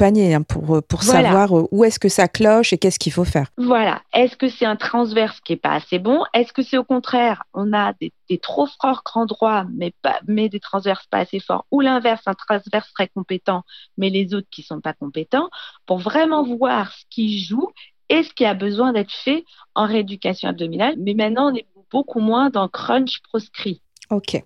hein, 0.00 0.42
pour 0.42 0.76
euh, 0.76 0.80
savoir 1.00 1.50
où 1.52 1.84
est-ce 1.84 1.98
que 1.98 2.08
ça 2.08 2.28
cloche 2.28 2.72
et 2.72 2.78
qu'est-ce 2.78 2.98
qu'il 2.98 3.12
faut 3.12 3.24
faire. 3.24 3.48
Voilà. 3.56 4.02
Est-ce 4.12 4.36
que 4.36 4.48
c'est 4.48 4.64
un 4.64 4.76
transverse 4.76 5.40
qui 5.40 5.54
est 5.54 5.56
pas 5.56 5.72
assez 5.72 5.98
bon? 5.98 6.22
Est-ce 6.34 6.52
que 6.52 6.62
c'est 6.62 6.78
au 6.78 6.84
contraire, 6.84 7.44
on 7.54 7.72
a 7.72 7.92
des, 8.00 8.12
trop 8.38 8.68
forts 8.80 9.02
grands 9.04 9.26
droits, 9.26 9.66
mais 9.74 9.92
pas 10.02 10.20
mais 10.26 10.48
des 10.48 10.60
transverses 10.60 11.06
pas 11.06 11.18
assez 11.18 11.40
forts, 11.40 11.66
ou 11.70 11.80
l'inverse, 11.80 12.22
un 12.26 12.34
transverse 12.34 12.92
très 12.92 13.08
compétent, 13.08 13.62
mais 13.96 14.10
les 14.10 14.34
autres 14.34 14.48
qui 14.50 14.62
sont 14.62 14.80
pas 14.80 14.92
compétents, 14.92 15.48
pour 15.86 15.98
vraiment 15.98 16.44
voir 16.44 16.92
ce 16.92 17.04
qui 17.10 17.42
joue 17.42 17.68
et 18.08 18.22
ce 18.22 18.32
qui 18.32 18.44
a 18.44 18.54
besoin 18.54 18.92
d'être 18.92 19.12
fait 19.12 19.44
en 19.74 19.86
rééducation 19.86 20.48
abdominale? 20.48 20.94
Mais 20.98 21.14
maintenant, 21.14 21.50
on 21.50 21.54
est 21.54 21.66
beaucoup 21.90 22.20
moins 22.20 22.50
dans 22.50 22.68
crunch 22.68 23.20
proscrit. 23.22 23.82
Ok. 24.10 24.42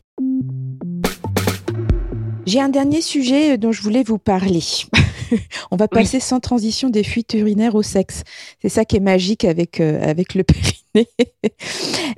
J'ai 2.46 2.60
un 2.60 2.68
dernier 2.68 3.00
sujet 3.00 3.56
dont 3.56 3.72
je 3.72 3.80
voulais 3.80 4.02
vous 4.02 4.18
parler. 4.18 4.60
On 5.70 5.76
va 5.76 5.88
passer 5.88 6.20
sans 6.20 6.40
transition 6.40 6.90
des 6.90 7.04
fuites 7.04 7.34
urinaires 7.34 7.74
au 7.74 7.82
sexe. 7.82 8.22
C'est 8.60 8.68
ça 8.68 8.84
qui 8.84 8.96
est 8.96 9.00
magique 9.00 9.44
avec, 9.44 9.80
euh, 9.80 10.02
avec 10.02 10.34
le 10.34 10.44
périnée. 10.94 11.08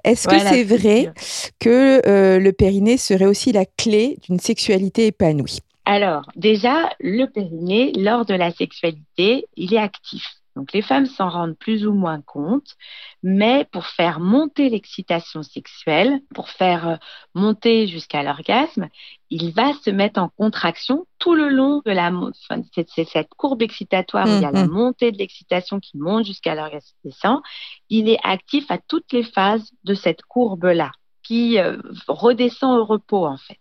Est-ce 0.05 0.29
que 0.29 0.39
c'est 0.39 0.65
vrai 0.65 1.13
que 1.59 2.03
euh, 2.07 2.39
le 2.39 2.53
périnée 2.53 2.97
serait 2.97 3.27
aussi 3.27 3.53
la 3.53 3.65
clé 3.65 4.19
d'une 4.29 4.39
sexualité 4.39 5.07
épanouie? 5.07 5.61
Alors, 5.85 6.23
déjà, 6.35 6.91
le 6.99 7.27
périnée, 7.27 7.93
lors 7.97 8.27
de 8.27 8.35
la 8.35 8.51
sexualité, 8.51 9.47
il 9.57 9.73
est 9.73 9.79
actif. 9.79 10.25
Donc 10.57 10.73
les 10.73 10.81
femmes 10.81 11.05
s'en 11.05 11.29
rendent 11.29 11.57
plus 11.57 11.87
ou 11.87 11.93
moins 11.93 12.23
compte, 12.23 12.77
mais 13.23 13.67
pour 13.71 13.87
faire 13.87 14.21
monter 14.21 14.71
l'excitation 14.71 15.43
sexuelle, 15.43 16.21
pour 16.35 16.49
faire 16.49 16.89
euh, 16.89 16.97
monter 17.35 17.87
jusqu'à 17.87 18.23
l'orgasme, 18.23 18.89
il 19.29 19.53
va 19.53 19.75
se 19.75 19.91
mettre 19.91 20.19
en 20.19 20.31
contraction 20.31 21.07
tout 21.19 21.35
le 21.35 21.51
long 21.51 21.83
de 21.85 21.91
la 21.91 22.11
enfin, 22.11 22.63
c'est 22.75 23.05
cette 23.05 23.35
courbe 23.37 23.61
excitatoire 23.61 24.27
où 24.27 24.31
il 24.31 24.43
y 24.43 24.47
a 24.47 24.51
la 24.51 24.65
mmh, 24.65 24.69
mmh. 24.69 24.73
montée 24.73 25.13
de 25.13 25.19
l'excitation 25.19 25.79
qui 25.79 25.99
monte 25.99 26.25
jusqu'à 26.25 26.55
l'orgasme 26.55 26.97
descend. 27.05 27.43
Il 27.91 28.09
est 28.09 28.21
actif 28.23 28.71
à 28.71 28.79
toutes 28.79 29.13
les 29.13 29.25
phases 29.25 29.73
de 29.85 29.93
cette 29.93 30.23
courbe-là, 30.23 30.91
qui 31.23 31.59
euh, 31.59 31.77
redescend 32.09 32.79
au 32.79 32.85
repos 32.87 33.27
en 33.27 33.37
fait. 33.37 33.61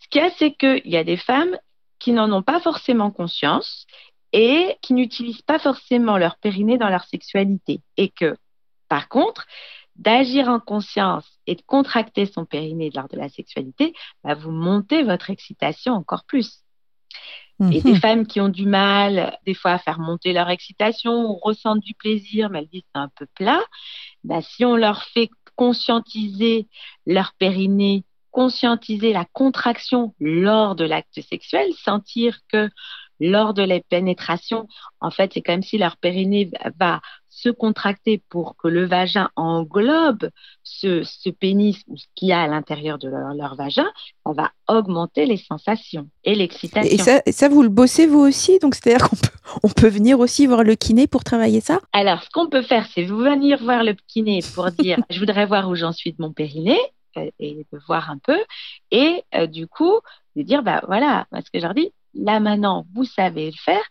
Ce 0.00 0.08
qu'il 0.08 0.20
y 0.20 0.24
a, 0.24 0.30
c'est 0.38 0.52
qu'il 0.52 0.82
y 0.84 0.96
a 0.96 1.04
des 1.04 1.16
femmes 1.16 1.56
qui 1.98 2.12
n'en 2.12 2.30
ont 2.32 2.42
pas 2.42 2.60
forcément 2.60 3.10
conscience 3.10 3.86
et 4.34 4.76
qui 4.82 4.94
n'utilisent 4.94 5.42
pas 5.42 5.60
forcément 5.60 6.18
leur 6.18 6.36
périnée 6.38 6.76
dans 6.76 6.88
leur 6.88 7.04
sexualité. 7.04 7.80
Et 7.96 8.08
que, 8.08 8.36
par 8.88 9.08
contre, 9.08 9.46
d'agir 9.94 10.48
en 10.48 10.58
conscience 10.58 11.38
et 11.46 11.54
de 11.54 11.62
contracter 11.62 12.26
son 12.26 12.44
périnée 12.44 12.90
lors 12.92 13.08
de 13.08 13.16
la 13.16 13.28
sexualité, 13.28 13.94
bah, 14.24 14.34
vous 14.34 14.50
montez 14.50 15.04
votre 15.04 15.30
excitation 15.30 15.94
encore 15.94 16.24
plus. 16.24 16.64
Et 17.70 17.80
des 17.80 17.92
mhm. 17.92 18.00
femmes 18.00 18.26
qui 18.26 18.40
ont 18.40 18.48
du 18.48 18.66
mal, 18.66 19.38
des 19.46 19.54
fois, 19.54 19.70
à 19.70 19.78
faire 19.78 20.00
monter 20.00 20.32
leur 20.32 20.50
excitation 20.50 21.30
ou 21.30 21.36
ressentent 21.36 21.84
du 21.84 21.94
plaisir, 21.94 22.50
mais 22.50 22.58
elles 22.58 22.68
disent 22.68 22.82
c'est 22.92 23.00
un 23.00 23.10
peu 23.16 23.26
plat, 23.36 23.62
bah, 24.24 24.42
si 24.42 24.64
on 24.64 24.74
leur 24.74 25.04
fait 25.04 25.30
conscientiser 25.54 26.66
leur 27.06 27.32
périnée, 27.38 28.04
conscientiser 28.32 29.12
la 29.12 29.24
contraction 29.24 30.12
lors 30.18 30.74
de 30.74 30.84
l'acte 30.84 31.20
sexuel, 31.20 31.72
sentir 31.74 32.40
que 32.48 32.68
lors 33.30 33.54
de 33.54 33.62
la 33.62 33.80
pénétration, 33.80 34.68
en 35.00 35.10
fait, 35.10 35.32
c'est 35.34 35.42
comme 35.42 35.62
si 35.62 35.78
leur 35.78 35.96
périnée 35.96 36.50
va 36.78 37.00
se 37.34 37.48
contracter 37.48 38.22
pour 38.28 38.56
que 38.56 38.68
le 38.68 38.86
vagin 38.86 39.28
englobe 39.34 40.30
ce, 40.62 41.02
ce 41.02 41.30
pénis 41.30 41.82
ou 41.88 41.96
ce 41.96 42.04
qu'il 42.14 42.28
y 42.28 42.32
a 42.32 42.42
à 42.42 42.46
l'intérieur 42.46 42.96
de 42.98 43.08
leur, 43.08 43.56
vagin, 43.56 43.90
on 44.24 44.32
va 44.32 44.52
augmenter 44.68 45.26
les 45.26 45.36
sensations 45.36 46.08
et 46.22 46.34
l'excitation. 46.34 46.90
Et 46.90 46.98
ça, 46.98 47.22
ça, 47.26 47.48
vous 47.48 47.62
le 47.62 47.68
bossez 47.68 48.06
vous 48.06 48.20
aussi? 48.20 48.58
Donc, 48.60 48.76
c'est-à-dire 48.76 49.08
qu'on 49.08 49.16
peut, 49.16 49.58
on 49.64 49.68
peut 49.68 49.88
venir 49.88 50.20
aussi 50.20 50.46
voir 50.46 50.62
le 50.62 50.76
kiné 50.76 51.06
pour 51.08 51.24
travailler 51.24 51.60
ça? 51.60 51.80
Alors, 51.92 52.22
ce 52.22 52.30
qu'on 52.30 52.48
peut 52.48 52.62
faire, 52.62 52.86
c'est 52.94 53.04
venir 53.04 53.62
voir 53.62 53.82
le 53.82 53.96
kiné 54.06 54.40
pour 54.54 54.70
dire 54.70 54.98
je 55.10 55.18
voudrais 55.18 55.46
voir 55.46 55.68
où 55.68 55.74
j'en 55.74 55.92
suis 55.92 56.12
de 56.12 56.22
mon 56.22 56.32
périnée 56.32 56.80
euh, 57.16 57.30
et 57.40 57.66
de 57.72 57.78
voir 57.88 58.10
un 58.10 58.18
peu. 58.18 58.38
Et 58.92 59.24
euh, 59.34 59.46
du 59.46 59.66
coup, 59.66 59.98
de 60.36 60.42
dire 60.42 60.62
bah 60.62 60.82
voilà, 60.86 61.26
parce 61.30 61.50
que 61.50 61.58
je 61.58 61.64
leur 61.64 61.74
dis 61.74 61.92
là 62.14 62.40
maintenant, 62.40 62.86
vous 62.94 63.04
savez 63.04 63.46
le 63.46 63.56
faire 63.56 63.82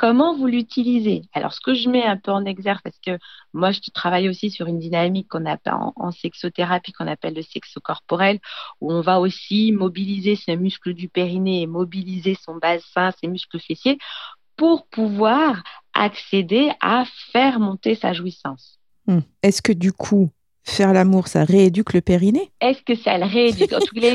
comment 0.00 0.34
vous 0.34 0.46
l'utilisez? 0.46 1.22
Alors, 1.34 1.52
ce 1.52 1.60
que 1.60 1.74
je 1.74 1.90
mets 1.90 2.04
un 2.04 2.16
peu 2.16 2.30
en 2.30 2.46
exergue, 2.46 2.80
parce 2.82 2.98
que 3.04 3.18
moi, 3.52 3.70
je 3.70 3.80
travaille 3.92 4.30
aussi 4.30 4.50
sur 4.50 4.66
une 4.66 4.78
dynamique 4.78 5.28
qu'on 5.28 5.44
appelle 5.44 5.74
en, 5.74 6.10
sexothérapie, 6.10 6.92
qu'on 6.92 7.06
appelle 7.06 7.34
le 7.34 7.42
sexo 7.42 7.80
corporel, 7.80 8.38
où 8.80 8.90
on 8.90 9.02
va 9.02 9.20
aussi 9.20 9.72
mobiliser 9.72 10.36
ses 10.36 10.56
muscles 10.56 10.94
du 10.94 11.10
périnée 11.10 11.60
et 11.60 11.66
mobiliser 11.66 12.34
son 12.34 12.56
bassin, 12.56 13.10
ses 13.20 13.28
muscles 13.28 13.60
fessiers, 13.60 13.98
pour 14.56 14.86
pouvoir 14.86 15.62
accéder 15.92 16.70
à 16.80 17.04
faire 17.32 17.60
monter 17.60 17.94
sa 17.94 18.14
jouissance. 18.14 18.78
Hmm. 19.06 19.20
Est-ce 19.42 19.60
que 19.60 19.72
du 19.72 19.92
coup, 19.92 20.30
faire 20.64 20.92
l'amour, 20.92 21.28
ça 21.28 21.44
rééduque 21.44 21.92
le 21.92 22.00
périnée 22.00 22.50
Est-ce 22.60 22.82
que 22.82 22.94
ça 22.94 23.18
le 23.18 23.24
rééduque? 23.24 23.70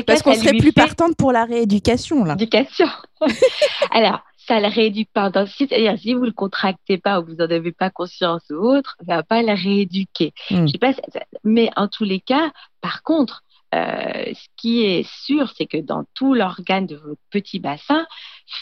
Parce 0.06 0.22
qu'on 0.22 0.34
serait 0.34 0.56
plus 0.56 0.72
partante 0.72 1.16
pour 1.16 1.32
la 1.32 1.44
rééducation, 1.44 2.24
là. 2.24 2.34
Rééducation. 2.34 2.88
Alors, 3.90 4.20
ça 4.46 4.60
le 4.60 4.68
rééduque 4.68 5.10
pas. 5.12 5.30
C'est-à-dire, 5.46 5.98
si 5.98 6.14
vous 6.14 6.24
le 6.24 6.32
contractez 6.32 6.98
pas 6.98 7.20
ou 7.20 7.26
vous 7.26 7.36
en 7.36 7.50
avez 7.50 7.72
pas 7.72 7.90
conscience 7.90 8.42
ou 8.50 8.54
autre, 8.54 8.96
ça 9.06 9.16
va 9.16 9.22
pas 9.22 9.42
le 9.42 9.52
rééduquer. 9.52 10.32
Hmm. 10.50 10.66
Je 10.66 10.72
sais 10.72 10.78
pas, 10.78 10.92
mais 11.44 11.70
en 11.76 11.88
tous 11.88 12.04
les 12.04 12.20
cas, 12.20 12.52
par 12.80 13.02
contre, 13.02 13.42
euh, 13.74 14.32
ce 14.32 14.46
qui 14.56 14.82
est 14.84 15.08
sûr, 15.24 15.52
c'est 15.56 15.66
que 15.66 15.78
dans 15.78 16.04
tout 16.14 16.34
l'organe 16.34 16.86
de 16.86 16.96
votre 16.96 17.20
petit 17.30 17.58
bassin, 17.58 18.06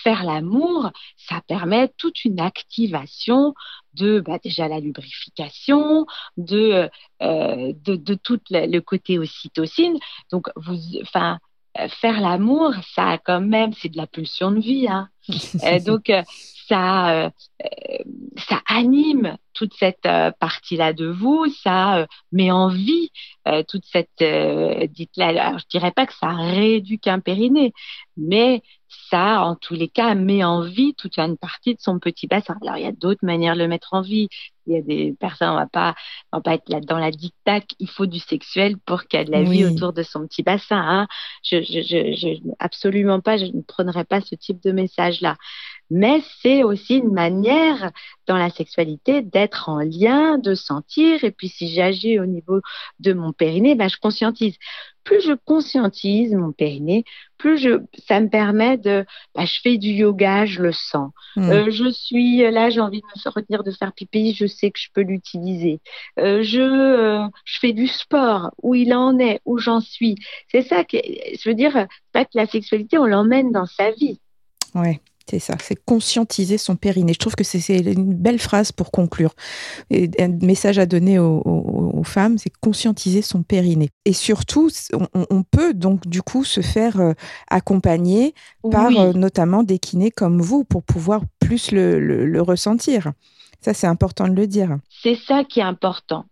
faire 0.03 0.25
l'amour, 0.25 0.91
ça 1.17 1.41
permet 1.47 1.89
toute 1.99 2.25
une 2.25 2.41
activation 2.41 3.55
de 3.95 4.21
bah, 4.21 4.39
déjà 4.43 4.67
la 4.67 4.81
lubrification, 4.81 6.07
de, 6.37 6.89
euh, 7.23 7.73
de, 7.85 7.97
de, 7.97 8.15
tout 8.15 8.41
le 8.51 8.81
côté 8.81 9.19
ocytocine. 9.19 9.99
Donc, 10.33 10.49
vous, 10.57 10.79
enfin, 11.03 11.39
euh, 11.79 11.89
faire 11.89 12.21
l'amour, 12.21 12.73
ça 12.95 13.11
a 13.11 13.19
quand 13.19 13.41
même, 13.41 13.73
c'est 13.73 13.89
de 13.89 13.97
la 13.97 14.07
pulsion 14.07 14.51
de 14.51 14.61
vie. 14.61 14.89
Hein. 14.89 15.09
Euh, 15.65 15.81
donc, 15.81 16.11
ça, 16.69 17.31
ça 18.49 18.63
anime 18.67 19.37
toute 19.53 19.75
cette 19.75 20.09
partie-là 20.41 20.93
de 20.93 21.07
vous, 21.07 21.47
ça 21.63 22.07
met 22.33 22.51
en 22.51 22.69
vie 22.69 23.11
toute 23.69 23.85
cette, 23.85 24.23
dites-là, 24.91 25.29
alors 25.29 25.59
je 25.59 25.67
dirais 25.71 25.93
pas 25.93 26.07
que 26.07 26.15
ça 26.15 26.29
rééduque 26.29 27.07
un 27.07 27.21
périnée, 27.21 27.73
mais 28.17 28.63
ça, 29.11 29.43
en 29.43 29.57
tous 29.57 29.75
les 29.75 29.89
cas, 29.89 30.15
met 30.15 30.45
en 30.45 30.63
vie 30.63 30.95
toute 30.95 31.19
une 31.19 31.37
partie 31.37 31.75
de 31.75 31.81
son 31.81 31.99
petit 31.99 32.27
bassin. 32.27 32.57
Alors, 32.63 32.77
il 32.77 32.85
y 32.85 32.87
a 32.87 32.93
d'autres 32.93 33.25
manières 33.25 33.55
de 33.55 33.61
le 33.61 33.69
mettre 33.69 33.95
en 33.95 34.01
vie. 34.01 34.29
Il 34.67 34.75
y 34.75 34.79
a 34.79 34.83
des 34.83 35.15
personnes, 35.21 35.51
on 35.51 35.57
va 35.57 35.67
pas, 35.67 35.95
on 36.33 36.39
va 36.39 36.43
pas 36.43 36.55
être 36.55 36.69
là 36.71 36.81
dans 36.81 36.99
la 36.99 37.11
dictaque. 37.11 37.75
Il 37.79 37.89
faut 37.89 38.07
du 38.07 38.19
sexuel 38.19 38.79
pour 38.79 39.05
qu'il 39.05 39.19
y 39.19 39.23
ait 39.23 39.27
de 39.27 39.31
la 39.33 39.43
vie 39.43 39.65
autour 39.67 39.93
de 39.93 40.03
son 40.03 40.27
petit 40.27 40.43
bassin. 40.43 40.81
Hein. 40.81 41.07
Je, 41.43 41.63
je, 41.63 41.83
je, 41.83 42.15
je, 42.17 42.29
absolument 42.59 43.21
pas, 43.21 43.37
je 43.37 43.45
ne 43.45 43.61
prendrai 43.61 44.05
pas 44.05 44.23
ce 44.23 44.35
type 44.35 44.63
de 44.63 44.73
message-là 44.73 45.37
mais 45.91 46.23
c'est 46.43 46.63
aussi 46.63 46.97
une 46.97 47.13
manière 47.13 47.93
dans 48.27 48.37
la 48.37 48.51
sexualité 48.51 49.23
d'être 49.23 49.69
en 49.69 49.79
lien, 49.79 50.39
de 50.39 50.55
sentir. 50.55 51.25
Et 51.25 51.31
puis 51.31 51.49
si 51.49 51.69
j'agis 51.69 52.19
au 52.19 52.27
niveau 52.27 52.61
de 53.01 53.13
mon 53.13 53.33
périnée, 53.33 53.75
ben, 53.75 53.89
je 53.89 53.99
conscientise. 53.99 54.57
Plus 55.05 55.21
je 55.21 55.35
conscientise 55.45 56.35
mon 56.35 56.53
périnée, 56.53 57.05
plus 57.39 57.59
je, 57.59 57.81
ça 58.09 58.21
me 58.21 58.29
permet 58.29 58.79
de, 58.79 59.05
ben, 59.35 59.45
je 59.45 59.61
fais 59.63 59.77
du 59.77 59.91
yoga, 59.91 60.47
je 60.47 60.63
le 60.63 60.73
sens. 60.73 61.11
Hmm. 61.37 61.51
Euh, 61.51 61.71
je 61.71 61.91
suis 61.91 62.39
là, 62.39 62.71
j'ai 62.71 62.81
envie 62.81 63.01
de 63.01 63.07
me 63.07 63.31
retenir 63.31 63.63
de 63.63 63.71
faire 63.71 63.93
pipi, 63.93 64.35
je 64.35 64.47
sais 64.47 64.71
que 64.71 64.79
je 64.79 64.89
peux 64.93 65.03
l'utiliser. 65.03 65.81
Euh, 66.19 66.43
je, 66.43 66.61
euh, 66.61 67.29
je 67.45 67.59
fais 67.61 67.73
du 67.73 67.87
sport, 67.87 68.51
où 68.63 68.75
il 68.75 68.95
en 68.95 69.19
est, 69.19 69.41
où 69.45 69.59
j'en 69.59 69.81
suis. 69.81 70.17
C'est 70.51 70.63
ça 70.63 70.85
que, 70.85 70.97
je 70.97 71.49
veux 71.49 71.55
dire, 71.55 71.87
pas 72.13 72.25
que 72.25 72.31
la 72.35 72.47
sexualité, 72.47 72.99
on 72.99 73.07
l'emmène 73.07 73.53
dans 73.53 73.67
sa 73.67 73.91
vie. 73.91 74.21
Ouais. 74.75 75.01
C'est 75.29 75.39
ça, 75.39 75.55
c'est 75.59 75.83
conscientiser 75.87 76.59
son 76.59 76.77
périnée. 76.77 77.15
Je 77.15 77.19
trouve 77.19 77.35
que 77.35 77.45
c'est 77.45 77.79
une 77.79 78.13
belle 78.13 78.39
phrase 78.39 78.73
pour 78.73 78.91
conclure. 78.91 79.35
Et 79.91 80.11
un 80.19 80.29
message 80.29 80.79
à 80.79 80.85
donner 80.85 81.19
aux, 81.19 82.03
femmes, 82.05 82.37
c'est 82.37 82.53
conscientiser 82.61 83.23
son 83.23 83.43
périnée. 83.43 83.89
Et 84.05 84.13
surtout, 84.13 84.69
on, 85.15 85.43
peut 85.43 85.73
donc 85.73 86.07
du 86.07 86.21
coup 86.21 86.45
se 86.45 86.61
faire 86.61 87.01
euh, 87.01 87.13
accompagner 87.49 88.35
par 88.71 88.91
euh, 88.91 89.13
notamment 89.15 89.63
des 89.63 89.79
kinés 89.79 90.11
comme 90.11 90.43
vous 90.43 90.65
pour 90.65 90.83
pouvoir 90.83 91.23
plus 91.41 91.71
le, 91.73 92.41
ressentir. 92.43 93.13
Ça, 93.63 93.73
c'est 93.73 93.87
important 93.87 94.29
de 94.29 94.35
le 94.35 94.47
dire. 94.47 94.77
C'est 94.91 95.17
ça 95.27 95.45
qui 95.45 95.61
est 95.61 95.65
important. 95.65 96.27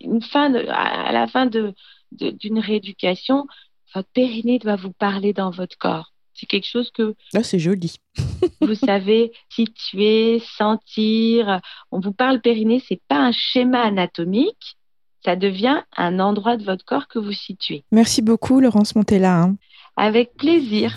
Une 0.00 0.22
fin 0.22 0.54
à 0.54 1.12
la 1.12 1.26
fin 1.28 1.44
d'une 1.44 1.74
de, 2.12 2.60
rééducation, 2.60 3.46
votre 3.94 4.08
périnée 4.14 4.58
doit 4.58 4.76
vous 4.76 4.92
parler 4.92 5.34
dans 5.34 5.50
votre 5.50 5.76
corps. 5.76 6.14
C'est 6.38 6.46
quelque 6.46 6.66
chose 6.66 6.90
que. 6.92 7.16
Ah, 7.34 7.42
c'est 7.42 7.58
joli. 7.58 7.96
vous 8.60 8.74
savez 8.76 9.32
situer, 9.48 10.40
sentir. 10.56 11.60
On 11.90 11.98
vous 11.98 12.12
parle 12.12 12.40
périnée, 12.40 12.80
c'est 12.86 13.00
pas 13.08 13.18
un 13.18 13.32
schéma 13.32 13.80
anatomique. 13.80 14.76
Ça 15.24 15.34
devient 15.34 15.82
un 15.96 16.20
endroit 16.20 16.56
de 16.56 16.62
votre 16.62 16.84
corps 16.84 17.08
que 17.08 17.18
vous 17.18 17.32
situez. 17.32 17.82
Merci 17.90 18.22
beaucoup, 18.22 18.60
Laurence 18.60 18.94
Montella. 18.94 19.42
Hein. 19.42 19.56
Avec 19.96 20.34
plaisir. 20.36 20.94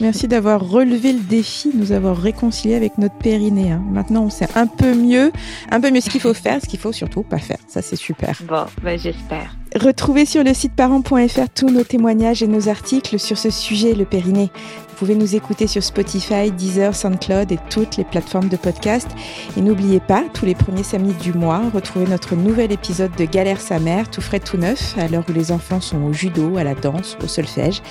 Merci 0.00 0.28
d'avoir 0.28 0.66
relevé 0.66 1.12
le 1.12 1.20
défi, 1.20 1.70
nous 1.74 1.92
avoir 1.92 2.16
réconcilié 2.16 2.74
avec 2.74 2.98
notre 2.98 3.16
périnée. 3.16 3.72
Hein. 3.72 3.82
Maintenant, 3.90 4.24
on 4.24 4.30
sait 4.30 4.48
un 4.54 4.66
peu 4.66 4.94
mieux, 4.94 5.32
un 5.70 5.80
peu 5.80 5.90
mieux 5.90 6.00
ce 6.00 6.10
qu'il 6.10 6.20
faut 6.20 6.34
faire, 6.34 6.60
ce 6.62 6.66
qu'il 6.66 6.78
faut 6.78 6.92
surtout 6.92 7.22
pas 7.22 7.38
faire. 7.38 7.58
Ça, 7.68 7.82
c'est 7.82 7.96
super. 7.96 8.40
Bon, 8.48 8.64
ben, 8.82 8.98
j'espère. 8.98 9.56
Retrouvez 9.74 10.24
sur 10.24 10.44
le 10.44 10.54
site 10.54 10.74
parents.fr 10.74 11.48
tous 11.54 11.68
nos 11.68 11.82
témoignages 11.82 12.42
et 12.42 12.46
nos 12.46 12.68
articles 12.68 13.18
sur 13.18 13.36
ce 13.36 13.50
sujet, 13.50 13.94
le 13.94 14.04
périnée. 14.04 14.50
Vous 14.94 15.00
pouvez 15.06 15.16
nous 15.16 15.34
écouter 15.34 15.66
sur 15.66 15.82
Spotify, 15.82 16.52
Deezer, 16.52 16.94
SoundCloud 16.94 17.50
et 17.50 17.58
toutes 17.68 17.96
les 17.96 18.04
plateformes 18.04 18.48
de 18.48 18.56
podcast. 18.56 19.08
Et 19.56 19.60
n'oubliez 19.60 19.98
pas, 19.98 20.22
tous 20.32 20.46
les 20.46 20.54
premiers 20.54 20.84
samedis 20.84 21.14
du 21.14 21.32
mois, 21.32 21.62
retrouvez 21.74 22.06
notre 22.06 22.36
nouvel 22.36 22.70
épisode 22.70 23.10
de 23.16 23.24
Galère 23.24 23.60
sa 23.60 23.80
mère, 23.80 24.08
tout 24.08 24.20
frais, 24.20 24.38
tout 24.38 24.56
neuf, 24.56 24.96
à 24.96 25.08
l'heure 25.08 25.24
où 25.28 25.32
les 25.32 25.50
enfants 25.50 25.80
sont 25.80 26.00
au 26.04 26.12
judo, 26.12 26.58
à 26.58 26.62
la 26.62 26.76
danse, 26.76 27.18
au 27.24 27.26
solfège. 27.26 27.82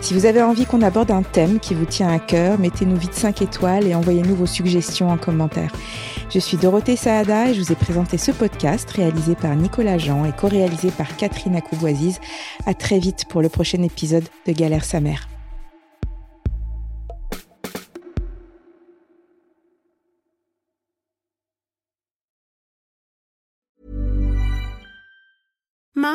Si 0.00 0.14
vous 0.14 0.24
avez 0.24 0.40
envie 0.40 0.64
qu'on 0.64 0.82
aborde 0.82 1.10
un 1.10 1.24
thème 1.24 1.58
qui 1.58 1.74
vous 1.74 1.84
tient 1.84 2.08
à 2.08 2.20
cœur, 2.20 2.60
mettez-nous 2.60 2.96
vite 2.96 3.14
5 3.14 3.42
étoiles 3.42 3.88
et 3.88 3.96
envoyez-nous 3.96 4.36
vos 4.36 4.46
suggestions 4.46 5.10
en 5.10 5.16
commentaire. 5.16 5.72
Je 6.30 6.38
suis 6.38 6.58
Dorothée 6.58 6.94
Saada 6.94 7.48
et 7.48 7.54
je 7.54 7.60
vous 7.60 7.72
ai 7.72 7.76
présenté 7.76 8.18
ce 8.18 8.30
podcast 8.30 8.88
réalisé 8.88 9.34
par 9.34 9.56
Nicolas 9.56 9.98
Jean 9.98 10.24
et 10.24 10.32
co-réalisé 10.32 10.92
par 10.92 11.16
Catherine 11.16 11.56
Acouboisiz. 11.56 12.20
À 12.66 12.74
très 12.74 13.00
vite 13.00 13.24
pour 13.28 13.42
le 13.42 13.48
prochain 13.48 13.82
épisode 13.82 14.28
de 14.46 14.52
Galère 14.52 14.84
sa 14.84 15.00
mère. 15.00 15.31